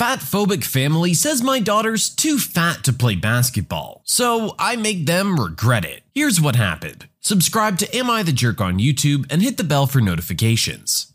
Fat 0.00 0.20
phobic 0.20 0.64
family 0.64 1.12
says 1.12 1.42
my 1.42 1.60
daughter's 1.60 2.08
too 2.08 2.38
fat 2.38 2.82
to 2.84 2.90
play 2.90 3.16
basketball, 3.16 4.00
so 4.06 4.54
I 4.58 4.74
make 4.76 5.04
them 5.04 5.38
regret 5.38 5.84
it. 5.84 6.04
Here's 6.14 6.40
what 6.40 6.56
happened. 6.56 7.06
Subscribe 7.20 7.76
to 7.76 7.94
Am 7.94 8.08
I 8.08 8.22
the 8.22 8.32
Jerk 8.32 8.62
on 8.62 8.78
YouTube 8.78 9.26
and 9.30 9.42
hit 9.42 9.58
the 9.58 9.62
bell 9.62 9.86
for 9.86 10.00
notifications. 10.00 11.12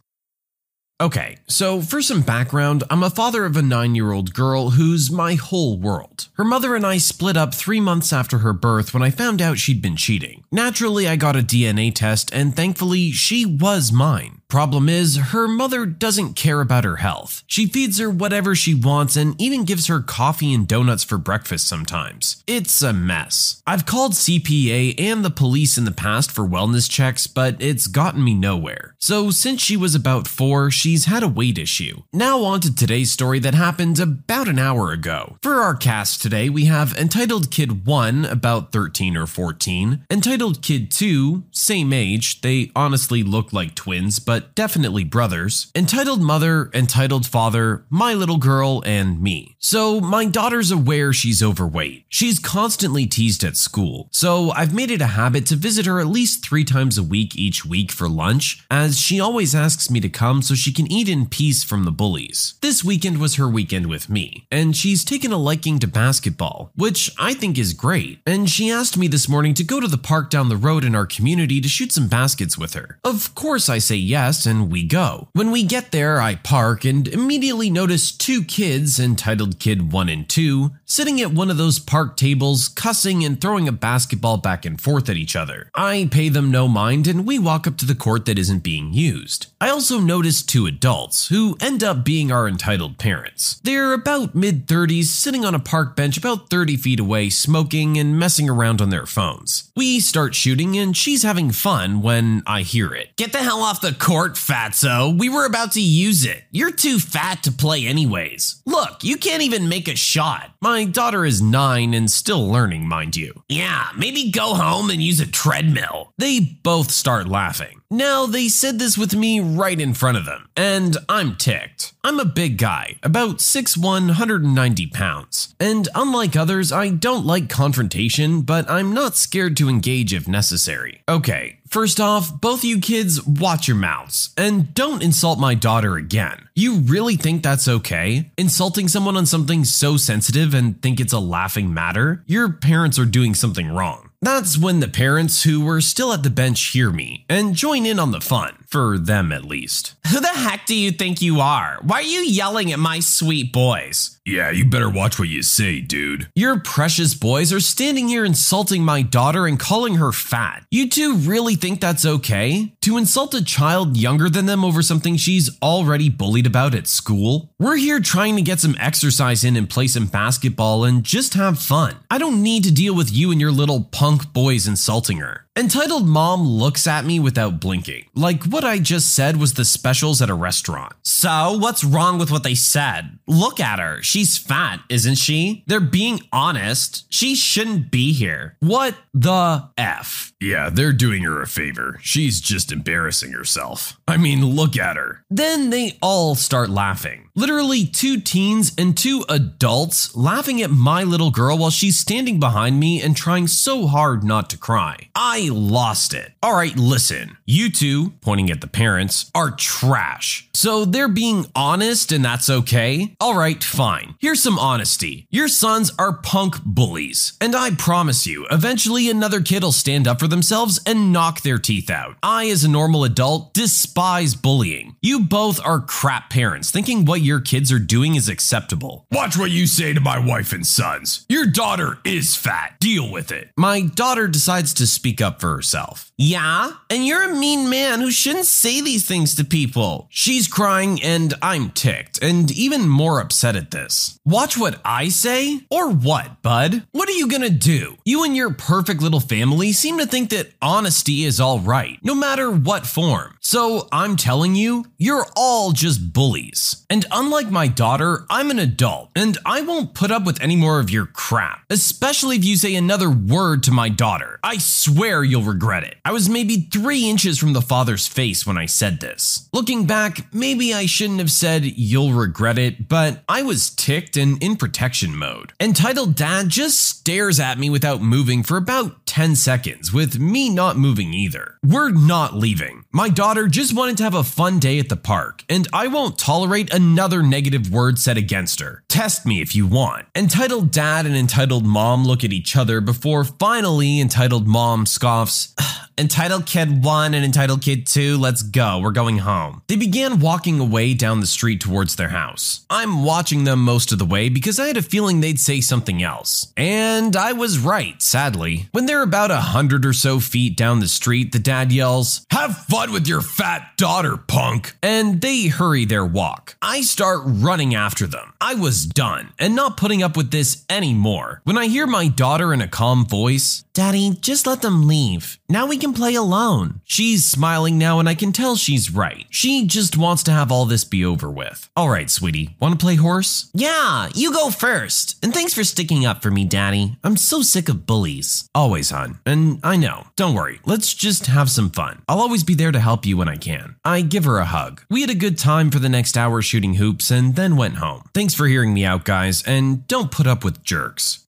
Okay, 1.01 1.37
so 1.47 1.81
for 1.81 1.99
some 1.99 2.21
background, 2.21 2.83
I'm 2.91 3.01
a 3.01 3.09
father 3.09 3.43
of 3.43 3.57
a 3.57 3.63
nine 3.63 3.95
year 3.95 4.11
old 4.11 4.35
girl 4.35 4.69
who's 4.69 5.09
my 5.09 5.33
whole 5.33 5.79
world. 5.79 6.27
Her 6.35 6.45
mother 6.45 6.75
and 6.75 6.85
I 6.85 6.99
split 6.99 7.35
up 7.35 7.55
three 7.55 7.81
months 7.81 8.13
after 8.13 8.37
her 8.37 8.53
birth 8.53 8.93
when 8.93 9.01
I 9.01 9.09
found 9.09 9.41
out 9.41 9.57
she'd 9.57 9.81
been 9.81 9.97
cheating. 9.97 10.43
Naturally, 10.51 11.07
I 11.07 11.15
got 11.15 11.35
a 11.35 11.39
DNA 11.39 11.91
test, 11.91 12.31
and 12.31 12.55
thankfully, 12.55 13.09
she 13.09 13.47
was 13.47 13.91
mine. 13.91 14.43
Problem 14.47 14.87
is, 14.87 15.17
her 15.17 15.47
mother 15.47 15.85
doesn't 15.87 16.35
care 16.35 16.61
about 16.61 16.83
her 16.83 16.97
health. 16.97 17.43
She 17.47 17.65
feeds 17.65 17.97
her 17.97 18.09
whatever 18.09 18.55
she 18.55 18.75
wants 18.75 19.15
and 19.15 19.39
even 19.41 19.65
gives 19.65 19.87
her 19.87 20.01
coffee 20.01 20.53
and 20.53 20.67
donuts 20.67 21.03
for 21.03 21.17
breakfast 21.17 21.67
sometimes. 21.67 22.43
It's 22.45 22.81
a 22.81 22.93
mess. 22.93 23.61
I've 23.65 23.85
called 23.87 24.13
CPA 24.13 24.99
and 24.99 25.25
the 25.25 25.31
police 25.31 25.77
in 25.77 25.85
the 25.85 25.91
past 25.91 26.31
for 26.31 26.47
wellness 26.47 26.89
checks, 26.89 27.25
but 27.25 27.55
it's 27.59 27.87
gotten 27.87 28.23
me 28.23 28.35
nowhere. 28.35 28.95
So, 28.99 29.31
since 29.31 29.61
she 29.61 29.75
was 29.75 29.95
about 29.95 30.27
four, 30.27 30.69
she's 30.69 31.05
had 31.05 31.23
a 31.23 31.27
weight 31.27 31.57
issue. 31.57 32.03
Now, 32.13 32.43
on 32.43 32.59
to 32.61 32.73
today's 32.73 33.11
story 33.11 33.39
that 33.39 33.55
happened 33.55 33.99
about 33.99 34.47
an 34.47 34.59
hour 34.59 34.91
ago. 34.91 35.37
For 35.41 35.55
our 35.55 35.75
cast 35.75 36.21
today, 36.21 36.49
we 36.49 36.65
have 36.65 36.95
Entitled 36.97 37.49
Kid 37.49 37.85
1, 37.85 38.25
about 38.25 38.71
13 38.71 39.17
or 39.17 39.25
14, 39.25 40.05
Entitled 40.09 40.61
Kid 40.61 40.91
2, 40.91 41.45
same 41.51 41.91
age, 41.93 42.41
they 42.41 42.71
honestly 42.75 43.23
look 43.23 43.51
like 43.51 43.75
twins, 43.75 44.19
but 44.19 44.34
definitely 44.39 45.03
brothers, 45.03 45.71
entitled 45.75 46.21
mother, 46.21 46.69
entitled 46.73 47.25
father, 47.25 47.85
my 47.89 48.13
little 48.13 48.37
girl, 48.37 48.83
and 48.85 49.21
me. 49.21 49.55
So 49.59 49.99
my 49.99 50.25
daughter's 50.25 50.71
aware 50.71 51.13
she's 51.13 51.41
overweight. 51.41 52.05
She's 52.09 52.39
constantly 52.39 53.05
teased 53.05 53.43
at 53.43 53.57
school, 53.57 54.09
so 54.11 54.51
I've 54.51 54.73
made 54.73 54.91
it 54.91 55.01
a 55.01 55.07
habit 55.07 55.45
to 55.47 55.55
visit 55.55 55.85
her 55.85 55.99
at 55.99 56.07
least 56.07 56.45
three 56.45 56.63
times 56.63 56.97
a 56.97 57.03
week 57.03 57.35
each 57.35 57.65
week 57.65 57.91
for 57.91 58.07
lunch, 58.07 58.63
as 58.69 58.99
she 58.99 59.19
always 59.19 59.55
asks 59.55 59.89
me 59.89 59.99
to 59.99 60.09
come 60.09 60.41
so 60.41 60.53
she 60.53 60.73
can 60.73 60.91
eat 60.91 61.09
in 61.09 61.25
peace 61.27 61.63
from 61.63 61.83
the 61.83 61.91
bullies. 61.91 62.55
This 62.61 62.83
weekend 62.83 63.19
was 63.19 63.35
her 63.35 63.49
weekend 63.49 63.87
with 63.87 64.09
me, 64.09 64.47
and 64.51 64.75
she's 64.75 65.03
taken 65.03 65.31
a 65.31 65.37
liking 65.37 65.79
to 65.79 65.87
basketball, 65.87 66.71
which 66.75 67.11
I 67.17 67.33
think 67.33 67.57
is 67.57 67.73
great. 67.73 68.19
And 68.25 68.49
she 68.49 68.69
asked 68.69 68.97
me 68.97 69.07
this 69.07 69.29
morning 69.29 69.53
to 69.55 69.63
go 69.63 69.79
to 69.79 69.87
the 69.87 69.97
park 69.97 70.29
down 70.29 70.49
the 70.49 70.57
road 70.57 70.83
in 70.83 70.95
our 70.95 71.05
community 71.05 71.61
to 71.61 71.67
shoot 71.67 71.91
some 71.91 72.07
baskets 72.07 72.57
with 72.57 72.73
her. 72.73 72.99
Of 73.03 73.33
course, 73.35 73.69
I 73.69 73.79
say 73.79 73.95
yes, 73.95 74.24
and 74.25 74.71
we 74.71 74.83
go. 74.83 75.27
When 75.33 75.51
we 75.51 75.61
get 75.61 75.91
there, 75.91 76.19
I 76.19 76.35
park 76.35 76.83
and 76.83 77.07
immediately 77.07 77.69
notice 77.69 78.11
two 78.11 78.43
kids, 78.43 78.99
entitled 78.99 79.59
Kid 79.59 79.91
1 79.91 80.09
and 80.09 80.27
2, 80.27 80.71
sitting 80.85 81.21
at 81.21 81.31
one 81.31 81.51
of 81.51 81.57
those 81.57 81.77
park 81.77 82.17
tables, 82.17 82.67
cussing 82.67 83.23
and 83.23 83.39
throwing 83.39 83.67
a 83.67 83.71
basketball 83.71 84.37
back 84.37 84.65
and 84.65 84.81
forth 84.81 85.09
at 85.09 85.15
each 85.15 85.35
other. 85.35 85.69
I 85.75 86.09
pay 86.11 86.29
them 86.29 86.49
no 86.49 86.67
mind 86.67 87.05
and 87.05 87.27
we 87.27 87.37
walk 87.37 87.67
up 87.67 87.77
to 87.77 87.85
the 87.85 87.93
court 87.93 88.25
that 88.25 88.39
isn't 88.39 88.63
being 88.63 88.93
used. 88.93 89.47
I 89.61 89.69
also 89.69 89.99
notice 89.99 90.41
two 90.41 90.65
adults 90.65 91.27
who 91.27 91.55
end 91.59 91.83
up 91.83 92.03
being 92.03 92.31
our 92.31 92.47
entitled 92.47 92.97
parents. 92.97 93.61
They're 93.63 93.93
about 93.93 94.33
mid 94.33 94.65
30s, 94.65 95.05
sitting 95.05 95.45
on 95.45 95.53
a 95.53 95.59
park 95.59 95.95
bench 95.95 96.17
about 96.17 96.49
30 96.49 96.77
feet 96.77 96.99
away, 96.99 97.29
smoking 97.29 97.97
and 97.99 98.17
messing 98.17 98.49
around 98.49 98.81
on 98.81 98.89
their 98.89 99.05
phones. 99.05 99.71
We 99.75 99.99
start 99.99 100.33
shooting 100.33 100.77
and 100.77 100.97
she's 100.97 101.23
having 101.23 101.51
fun 101.51 102.01
when 102.01 102.41
I 102.47 102.61
hear 102.61 102.93
it. 102.93 103.15
Get 103.17 103.31
the 103.31 103.39
hell 103.39 103.61
off 103.61 103.81
the 103.81 103.93
court, 103.93 104.14
fatso. 104.23 105.17
We 105.17 105.29
were 105.29 105.45
about 105.45 105.73
to 105.73 105.81
use 105.81 106.25
it. 106.25 106.43
You're 106.51 106.71
too 106.71 106.99
fat 106.99 107.43
to 107.43 107.51
play 107.51 107.85
anyways. 107.85 108.61
Look, 108.65 109.03
you 109.03 109.17
can't 109.17 109.43
even 109.43 109.69
make 109.69 109.87
a 109.87 109.95
shot. 109.95 110.51
My 110.61 110.85
daughter 110.85 111.25
is 111.25 111.41
nine 111.41 111.93
and 111.93 112.09
still 112.09 112.47
learning, 112.47 112.87
mind 112.87 113.15
you. 113.15 113.43
Yeah, 113.49 113.87
maybe 113.97 114.31
go 114.31 114.53
home 114.55 114.89
and 114.89 115.01
use 115.01 115.19
a 115.19 115.27
treadmill. 115.29 116.13
They 116.17 116.39
both 116.39 116.91
start 116.91 117.27
laughing. 117.27 117.81
Now, 117.95 118.25
they 118.25 118.49
said 118.49 118.77
this 118.77 118.97
with 118.97 119.15
me 119.15 119.39
right 119.39 119.79
in 119.79 119.93
front 119.93 120.17
of 120.17 120.25
them, 120.25 120.49
and 120.57 120.97
I'm 121.07 121.37
ticked. 121.37 121.93
I'm 122.03 122.19
a 122.19 122.25
big 122.25 122.57
guy, 122.57 122.99
about 123.01 123.37
6'1, 123.37 123.79
190 123.81 124.87
pounds. 124.87 125.55
And 125.61 125.87
unlike 125.95 126.35
others, 126.35 126.73
I 126.73 126.89
don't 126.89 127.25
like 127.25 127.47
confrontation, 127.47 128.41
but 128.41 128.69
I'm 128.69 128.93
not 128.93 129.15
scared 129.15 129.55
to 129.57 129.69
engage 129.69 130.13
if 130.13 130.27
necessary. 130.27 131.03
Okay, 131.07 131.59
First 131.67 131.99
off, 131.99 132.39
both 132.39 132.63
you 132.63 132.79
kids, 132.79 133.25
watch 133.25 133.67
your 133.67 133.75
mouths 133.75 134.29
and 134.37 134.73
don't 134.73 135.03
insult 135.03 135.39
my 135.39 135.55
daughter 135.55 135.95
again. 135.95 136.47
You 136.55 136.75
really 136.75 137.17
think 137.17 137.43
that's 137.43 137.67
okay? 137.67 138.31
Insulting 138.37 138.87
someone 138.87 139.17
on 139.17 139.25
something 139.25 139.65
so 139.65 139.97
sensitive 139.97 140.53
and 140.53 140.81
think 140.81 140.99
it's 140.99 141.11
a 141.11 141.19
laughing 141.19 141.73
matter? 141.73 142.23
Your 142.27 142.49
parents 142.49 142.97
are 142.97 143.05
doing 143.05 143.33
something 143.33 143.67
wrong. 143.67 144.04
That's 144.25 144.57
when 144.57 144.79
the 144.79 144.87
parents 144.87 145.43
who 145.43 145.63
were 145.63 145.81
still 145.81 146.11
at 146.11 146.23
the 146.23 146.31
bench 146.31 146.59
hear 146.71 146.89
me 146.89 147.25
and 147.29 147.53
join 147.53 147.85
in 147.85 147.99
on 147.99 148.09
the 148.09 148.19
fun, 148.19 148.55
for 148.67 148.97
them 148.97 149.31
at 149.31 149.45
least. 149.45 149.95
Who 150.11 150.19
the 150.19 150.27
heck 150.27 150.65
do 150.65 150.75
you 150.75 150.91
think 150.91 151.21
you 151.21 151.39
are? 151.39 151.79
Why 151.81 151.97
are 151.97 152.01
you 152.01 152.21
yelling 152.21 152.71
at 152.71 152.79
my 152.79 152.99
sweet 152.99 153.51
boys? 153.51 154.15
Yeah, 154.27 154.49
you 154.49 154.65
better 154.65 154.89
watch 154.89 155.19
what 155.19 155.27
you 155.27 155.43
say, 155.43 155.81
dude. 155.81 156.29
Your 156.33 156.59
precious 156.59 157.13
boys 157.13 157.53
are 157.53 157.59
standing 157.59 158.07
here 158.07 158.25
insulting 158.25 158.83
my 158.83 159.03
daughter 159.03 159.45
and 159.45 159.59
calling 159.59 159.95
her 159.95 160.11
fat. 160.11 160.65
You 160.71 160.89
two 160.89 161.15
really 161.15 161.53
think 161.53 161.79
that's 161.79 162.05
okay? 162.05 162.73
To 162.81 162.97
insult 162.97 163.35
a 163.35 163.43
child 163.43 163.97
younger 163.97 164.27
than 164.27 164.47
them 164.47 164.65
over 164.65 164.81
something 164.81 165.15
she's 165.15 165.55
already 165.61 166.09
bullied 166.09 166.47
about 166.47 166.73
at 166.73 166.87
school? 166.87 167.53
We're 167.59 167.75
here 167.75 167.99
trying 167.99 168.35
to 168.37 168.41
get 168.41 168.59
some 168.59 168.75
exercise 168.79 169.43
in 169.43 169.55
and 169.55 169.69
play 169.69 169.85
some 169.85 170.07
basketball 170.07 170.85
and 170.85 171.03
just 171.03 171.35
have 171.35 171.59
fun. 171.59 171.95
I 172.09 172.17
don't 172.17 172.41
need 172.41 172.63
to 172.63 172.73
deal 172.73 172.95
with 172.95 173.11
you 173.11 173.31
and 173.31 173.39
your 173.39 173.51
little 173.51 173.83
punk 173.91 174.33
boys 174.33 174.67
insulting 174.67 175.17
her. 175.17 175.45
Entitled 175.57 176.05
Mom 176.05 176.45
looks 176.45 176.85
at 176.85 177.05
me 177.05 177.17
without 177.17 177.61
blinking, 177.61 178.05
like 178.13 178.43
what 178.55 178.63
I 178.63 178.79
just 178.79 179.13
said 179.13 179.35
was 179.35 179.55
the 179.55 179.65
specials 179.65 180.21
at 180.21 180.29
a 180.29 180.33
restaurant. 180.33 180.93
So, 181.03 181.57
what's 181.59 181.83
wrong 181.83 182.17
with 182.17 182.31
what 182.31 182.43
they 182.43 182.55
said? 182.55 183.19
Look 183.27 183.59
at 183.59 183.79
her. 183.79 184.01
She's 184.01 184.37
fat, 184.37 184.79
isn't 184.87 185.15
she? 185.15 185.65
They're 185.67 185.81
being 185.81 186.21
honest. 186.31 187.05
She 187.09 187.35
shouldn't 187.35 187.91
be 187.91 188.13
here. 188.13 188.55
What 188.61 188.95
the 189.13 189.67
F? 189.77 190.33
Yeah, 190.39 190.69
they're 190.69 190.93
doing 190.93 191.23
her 191.23 191.41
a 191.41 191.47
favor. 191.47 191.99
She's 192.01 192.39
just 192.39 192.71
embarrassing 192.71 193.33
herself. 193.33 193.99
I 194.07 194.15
mean, 194.15 194.45
look 194.45 194.77
at 194.77 194.95
her. 194.95 195.25
Then 195.29 195.69
they 195.69 195.97
all 196.01 196.35
start 196.35 196.69
laughing. 196.69 197.24
Literally, 197.37 197.85
two 197.85 198.21
teens 198.21 198.71
and 198.77 198.95
two 198.95 199.25
adults 199.27 200.15
laughing 200.15 200.61
at 200.61 200.71
my 200.71 201.03
little 201.03 201.31
girl 201.31 201.57
while 201.57 201.69
she's 201.69 201.99
standing 201.99 202.39
behind 202.39 202.79
me 202.79 203.01
and 203.01 203.13
trying 203.13 203.45
so 203.45 203.87
hard 203.87 204.23
not 204.23 204.49
to 204.49 204.57
cry. 204.57 205.09
I 205.13 205.49
lost 205.51 206.13
it. 206.13 206.31
All 206.41 206.55
right, 206.55 206.77
listen. 206.77 207.35
You 207.45 207.69
two, 207.69 208.11
pointing 208.21 208.49
at 208.49 208.61
the 208.61 208.67
parents, 208.67 209.29
are 209.35 209.51
trash. 209.51 210.47
So 210.53 210.85
they're 210.85 211.09
being 211.09 211.47
honest 211.53 212.13
and 212.13 212.23
that's 212.23 212.49
okay? 212.49 213.13
All 213.19 213.37
right, 213.37 213.61
fine. 213.61 214.15
Here's 214.21 214.41
some 214.41 214.57
honesty. 214.57 215.27
Your 215.29 215.49
sons 215.49 215.91
are 215.99 216.21
punk 216.21 216.63
bullies. 216.63 217.33
And 217.41 217.53
I 217.53 217.71
promise 217.71 218.25
you, 218.25 218.47
eventually 218.49 219.09
another 219.09 219.41
kid 219.41 219.61
will 219.61 219.73
stand 219.73 220.07
up 220.07 220.21
for 220.21 220.29
themselves 220.29 220.79
and 220.85 221.11
knock 221.11 221.41
their 221.41 221.57
teeth 221.57 221.89
out. 221.89 222.15
I, 222.23 222.47
as 222.47 222.63
a 222.63 222.69
normal 222.69 223.03
adult, 223.03 223.53
despise 223.53 224.35
bullying. 224.35 224.95
You 225.01 225.25
both 225.25 225.59
are 225.65 225.81
crap 225.81 226.29
parents, 226.29 226.71
thinking 226.71 227.03
what 227.03 227.24
your 227.25 227.41
kids 227.41 227.71
are 227.71 227.79
doing 227.79 228.15
is 228.15 228.29
acceptable. 228.29 229.07
Watch 229.11 229.37
what 229.37 229.51
you 229.51 229.67
say 229.67 229.93
to 229.93 229.99
my 229.99 230.19
wife 230.19 230.53
and 230.53 230.65
sons. 230.65 231.25
Your 231.27 231.45
daughter 231.45 231.97
is 232.05 232.35
fat. 232.35 232.77
Deal 232.79 233.11
with 233.11 233.31
it. 233.31 233.49
My 233.57 233.81
daughter 233.81 234.27
decides 234.27 234.73
to 234.75 234.87
speak 234.87 235.21
up 235.21 235.41
for 235.41 235.53
herself. 235.53 236.11
Yeah? 236.17 236.71
And 236.89 237.05
you're 237.05 237.23
a 237.23 237.35
mean 237.35 237.69
man 237.69 237.99
who 237.99 238.11
shouldn't 238.11 238.45
say 238.45 238.79
these 238.79 239.05
things 239.05 239.35
to 239.35 239.43
people. 239.43 240.07
She's 240.09 240.47
crying 240.47 241.01
and 241.01 241.33
I'm 241.41 241.71
ticked 241.71 242.23
and 242.23 242.51
even 242.51 242.87
more 242.87 243.19
upset 243.19 243.55
at 243.55 243.71
this. 243.71 244.19
Watch 244.23 244.57
what 244.57 244.79
I 244.85 245.09
say? 245.09 245.61
Or 245.69 245.91
what, 245.91 246.41
bud? 246.41 246.83
What 246.91 247.09
are 247.09 247.13
you 247.13 247.27
gonna 247.27 247.49
do? 247.49 247.97
You 248.05 248.23
and 248.23 248.35
your 248.35 248.53
perfect 248.53 249.01
little 249.01 249.19
family 249.19 249.71
seem 249.71 249.97
to 249.97 250.05
think 250.05 250.29
that 250.29 250.51
honesty 250.61 251.23
is 251.23 251.39
all 251.39 251.59
right, 251.59 251.99
no 252.03 252.15
matter 252.15 252.51
what 252.51 252.85
form. 252.85 253.35
So 253.41 253.87
I'm 253.91 254.15
telling 254.15 254.55
you, 254.55 254.85
you're 254.97 255.25
all 255.35 255.71
just 255.71 256.13
bullies. 256.13 256.85
And 256.89 257.05
unlike 257.15 257.49
my 257.49 257.67
daughter, 257.67 258.25
I'm 258.29 258.51
an 258.51 258.59
adult 258.59 259.09
and 259.15 259.37
I 259.45 259.61
won't 259.61 259.93
put 259.93 260.11
up 260.11 260.25
with 260.25 260.41
any 260.41 260.57
more 260.57 260.79
of 260.79 260.89
your 260.89 261.05
crap, 261.05 261.63
especially 261.69 262.35
if 262.35 262.43
you 262.43 262.57
say 262.57 262.75
another 262.75 263.09
word 263.09 263.63
to 263.63 263.71
my 263.71 263.87
daughter. 263.87 264.37
I 264.43 264.57
swear 264.57 265.23
you'll 265.23 265.41
regret 265.41 265.85
it. 265.85 265.95
I 266.03 266.11
was 266.11 266.27
maybe 266.27 266.67
three 266.71 267.09
inches 267.09 267.39
from 267.39 267.53
the 267.53 267.61
father's 267.61 268.05
face 268.05 268.45
when 268.45 268.57
I 268.57 268.65
said 268.65 268.99
this. 268.99 269.49
Looking 269.53 269.85
back, 269.85 270.33
maybe 270.33 270.73
I 270.73 270.85
shouldn't 270.85 271.19
have 271.19 271.31
said 271.31 271.63
you'll 271.63 272.11
regret 272.11 272.57
it, 272.57 272.89
but 272.89 273.23
I 273.29 273.43
was 273.43 273.69
ticked 273.69 274.17
and 274.17 274.41
in 274.43 274.57
protection 274.57 275.15
mode. 275.15 275.53
Entitled 275.59 276.15
Dad 276.15 276.49
just 276.49 276.85
stares 276.85 277.39
at 277.39 277.57
me 277.57 277.69
without 277.69 278.01
moving 278.01 278.43
for 278.43 278.57
about 278.57 279.05
10 279.05 279.35
seconds, 279.35 279.93
with 279.93 280.19
me 280.19 280.49
not 280.49 280.77
moving 280.77 281.13
either. 281.13 281.57
We're 281.63 281.91
not 281.91 282.35
leaving. 282.35 282.83
My 282.91 283.07
daughter 283.07 283.47
just 283.47 283.73
wanted 283.73 283.97
to 283.97 284.03
have 284.03 284.13
a 284.13 284.23
fun 284.23 284.59
day 284.59 284.79
at 284.79 284.89
the 284.89 284.97
park, 284.97 285.43
and 285.47 285.65
I 285.71 285.87
won't 285.87 286.19
tolerate 286.19 286.73
another 286.73 287.04
other 287.05 287.21
negative 287.21 287.71
word 287.71 287.99
said 287.99 288.17
against 288.17 288.59
her. 288.59 288.83
Test 288.89 289.27
me 289.27 289.39
if 289.39 289.55
you 289.55 289.67
want. 289.67 290.07
Entitled 290.15 290.71
dad 290.71 291.05
and 291.05 291.15
entitled 291.15 291.63
mom 291.63 292.03
look 292.03 292.23
at 292.23 292.33
each 292.33 292.55
other 292.55 292.81
before 292.81 293.23
finally 293.23 294.01
entitled 294.01 294.47
mom 294.47 294.87
scoffs. 294.87 295.53
Entitled 295.97 296.45
Kid 296.45 296.83
1 296.83 297.13
and 297.13 297.23
Entitled 297.23 297.61
Kid 297.61 297.87
2, 297.87 298.17
let's 298.17 298.43
go, 298.43 298.79
we're 298.79 298.91
going 298.91 299.19
home. 299.19 299.61
They 299.67 299.77
began 299.77 300.19
walking 300.19 300.59
away 300.59 300.93
down 300.93 301.21
the 301.21 301.25
street 301.25 301.61
towards 301.61 301.95
their 301.95 302.09
house. 302.09 302.65
I'm 302.69 303.05
watching 303.05 303.45
them 303.45 303.61
most 303.61 303.93
of 303.93 303.99
the 303.99 304.05
way 304.05 304.27
because 304.27 304.59
I 304.59 304.67
had 304.67 304.75
a 304.75 304.81
feeling 304.81 305.21
they'd 305.21 305.39
say 305.39 305.61
something 305.61 306.03
else. 306.03 306.51
And 306.57 307.15
I 307.15 307.31
was 307.31 307.59
right, 307.59 308.01
sadly. 308.01 308.67
When 308.73 308.87
they're 308.87 309.03
about 309.03 309.31
a 309.31 309.37
hundred 309.37 309.85
or 309.85 309.93
so 309.93 310.19
feet 310.19 310.57
down 310.57 310.81
the 310.81 310.89
street, 310.89 311.31
the 311.31 311.39
dad 311.39 311.71
yells, 311.71 312.25
Have 312.35 312.65
fun 312.65 312.91
with 312.91 313.07
your 313.07 313.21
fat 313.21 313.77
daughter, 313.77 314.17
punk! 314.17 314.75
And 314.83 315.21
they 315.21 315.47
hurry 315.47 315.85
their 315.85 316.05
walk. 316.05 316.57
I 316.61 316.81
start 316.81 317.21
running 317.23 317.73
after 317.73 318.07
them. 318.07 318.33
I 318.41 318.55
was 318.55 318.85
done 318.85 319.31
and 319.39 319.55
not 319.55 319.77
putting 319.77 320.03
up 320.03 320.17
with 320.17 320.31
this 320.31 320.65
anymore. 320.69 321.39
When 321.45 321.57
I 321.57 321.67
hear 321.67 321.87
my 321.87 322.09
daughter 322.09 322.53
in 322.53 322.59
a 322.59 322.67
calm 322.67 323.05
voice, 323.05 323.63
Daddy, 323.73 324.17
just 324.19 324.45
let 324.45 324.61
them 324.61 324.85
leave. 324.85 325.39
Now 325.47 325.65
we 325.65 325.77
can 325.77 325.93
play 325.93 326.15
alone. 326.15 326.81
She's 326.83 327.23
smiling 327.23 327.77
now, 327.77 327.99
and 327.99 328.09
I 328.09 328.15
can 328.15 328.33
tell 328.33 328.57
she's 328.57 328.91
right. 328.91 329.25
She 329.29 329.65
just 329.65 329.97
wants 329.97 330.23
to 330.23 330.31
have 330.31 330.51
all 330.51 330.65
this 330.65 330.83
be 330.83 331.05
over 331.05 331.29
with. 331.29 331.69
All 331.75 331.89
right, 331.89 332.09
sweetie, 332.09 332.55
want 332.59 332.77
to 332.77 332.83
play 332.83 332.95
horse? 332.95 333.49
Yeah, 333.53 334.09
you 334.13 334.33
go 334.33 334.49
first. 334.49 335.23
And 335.23 335.33
thanks 335.33 335.53
for 335.53 335.63
sticking 335.63 336.05
up 336.05 336.21
for 336.21 336.31
me, 336.31 336.43
Daddy. 336.43 336.97
I'm 337.01 337.15
so 337.15 337.41
sick 337.41 337.69
of 337.69 337.85
bullies. 337.85 338.49
Always, 338.53 338.89
hon. 338.89 339.19
And 339.25 339.59
I 339.63 339.77
know. 339.77 340.07
Don't 340.15 340.35
worry. 340.35 340.59
Let's 340.65 340.93
just 340.93 341.27
have 341.27 341.49
some 341.49 341.69
fun. 341.69 342.01
I'll 342.09 342.24
always 342.25 342.43
be 342.43 342.55
there 342.55 342.71
to 342.71 342.79
help 342.79 343.05
you 343.05 343.17
when 343.17 343.29
I 343.29 343.37
can. 343.37 343.75
I 343.85 344.01
give 344.01 344.25
her 344.25 344.39
a 344.39 344.45
hug. 344.45 344.81
We 344.89 345.01
had 345.01 345.11
a 345.11 345.15
good 345.15 345.37
time 345.37 345.69
for 345.69 345.77
the 345.77 345.89
next 345.89 346.17
hour 346.17 346.41
shooting 346.41 346.73
hoops 346.73 347.11
and 347.11 347.35
then 347.35 347.55
went 347.55 347.75
home. 347.75 348.01
Thanks 348.15 348.33
for 348.33 348.47
hearing 348.47 348.73
me 348.73 348.83
out, 348.83 349.05
guys, 349.05 349.43
and 349.43 349.85
don't 349.85 350.09
put 350.09 350.25
up 350.25 350.43
with 350.43 350.63
jerks. 350.63 351.24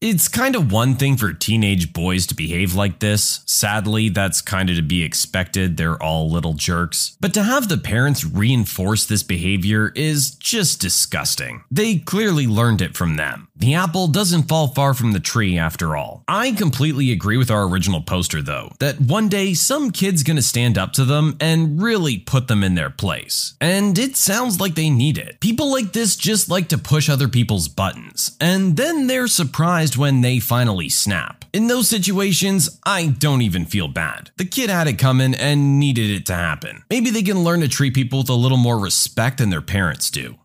It's 0.00 0.28
kind 0.28 0.54
of 0.54 0.70
one 0.70 0.94
thing 0.94 1.16
for 1.16 1.32
teenage 1.32 1.92
boys 1.92 2.28
to 2.28 2.36
behave 2.36 2.76
like 2.76 3.00
this. 3.00 3.40
Sadly, 3.46 4.08
that's 4.08 4.40
kind 4.40 4.70
of 4.70 4.76
to 4.76 4.82
be 4.82 5.02
expected. 5.02 5.76
They're 5.76 6.00
all 6.00 6.30
little 6.30 6.52
jerks. 6.52 7.16
But 7.20 7.34
to 7.34 7.42
have 7.42 7.68
the 7.68 7.78
parents 7.78 8.24
reinforce 8.24 9.04
this 9.04 9.24
behavior 9.24 9.90
is 9.96 10.30
just 10.36 10.80
disgusting. 10.80 11.64
They 11.68 11.98
clearly 11.98 12.46
learned 12.46 12.80
it 12.80 12.96
from 12.96 13.16
them. 13.16 13.48
The 13.56 13.74
apple 13.74 14.06
doesn't 14.06 14.44
fall 14.44 14.68
far 14.68 14.94
from 14.94 15.10
the 15.10 15.18
tree 15.18 15.58
after 15.58 15.96
all. 15.96 16.22
I 16.28 16.52
completely 16.52 17.10
agree 17.10 17.36
with 17.36 17.50
our 17.50 17.64
original 17.64 18.00
poster 18.00 18.40
though, 18.40 18.70
that 18.78 19.00
one 19.00 19.28
day 19.28 19.52
some 19.52 19.90
kid's 19.90 20.22
gonna 20.22 20.42
stand 20.42 20.78
up 20.78 20.92
to 20.92 21.04
them 21.04 21.36
and 21.40 21.82
really 21.82 22.18
put 22.18 22.46
them 22.46 22.62
in 22.62 22.76
their 22.76 22.90
place. 22.90 23.54
And 23.60 23.98
it 23.98 24.16
sounds 24.16 24.60
like 24.60 24.76
they 24.76 24.90
need 24.90 25.18
it. 25.18 25.40
People 25.40 25.72
like 25.72 25.92
this 25.92 26.14
just 26.14 26.48
like 26.48 26.68
to 26.68 26.78
push 26.78 27.08
other 27.08 27.26
people's 27.26 27.66
buttons, 27.66 28.36
and 28.40 28.76
then 28.76 29.08
they're 29.08 29.26
surprised 29.26 29.87
when 29.96 30.20
they 30.20 30.40
finally 30.40 30.88
snap. 30.88 31.44
In 31.52 31.68
those 31.68 31.88
situations, 31.88 32.78
I 32.84 33.06
don't 33.06 33.42
even 33.42 33.64
feel 33.64 33.88
bad. 33.88 34.30
The 34.36 34.44
kid 34.44 34.68
had 34.70 34.88
it 34.88 34.98
coming 34.98 35.34
and 35.34 35.78
needed 35.78 36.10
it 36.10 36.26
to 36.26 36.34
happen. 36.34 36.82
Maybe 36.90 37.10
they 37.10 37.22
can 37.22 37.44
learn 37.44 37.60
to 37.60 37.68
treat 37.68 37.94
people 37.94 38.18
with 38.18 38.28
a 38.28 38.34
little 38.34 38.58
more 38.58 38.78
respect 38.78 39.38
than 39.38 39.50
their 39.50 39.62
parents 39.62 40.10
do. 40.10 40.36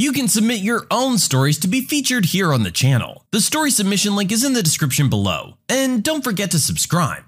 You 0.00 0.12
can 0.12 0.28
submit 0.28 0.60
your 0.60 0.86
own 0.92 1.18
stories 1.18 1.58
to 1.58 1.68
be 1.68 1.80
featured 1.80 2.26
here 2.26 2.52
on 2.52 2.62
the 2.62 2.70
channel. 2.70 3.24
The 3.32 3.40
story 3.40 3.72
submission 3.72 4.14
link 4.14 4.30
is 4.30 4.44
in 4.44 4.52
the 4.52 4.62
description 4.62 5.10
below. 5.10 5.56
And 5.68 6.04
don't 6.04 6.22
forget 6.22 6.52
to 6.52 6.60
subscribe. 6.60 7.24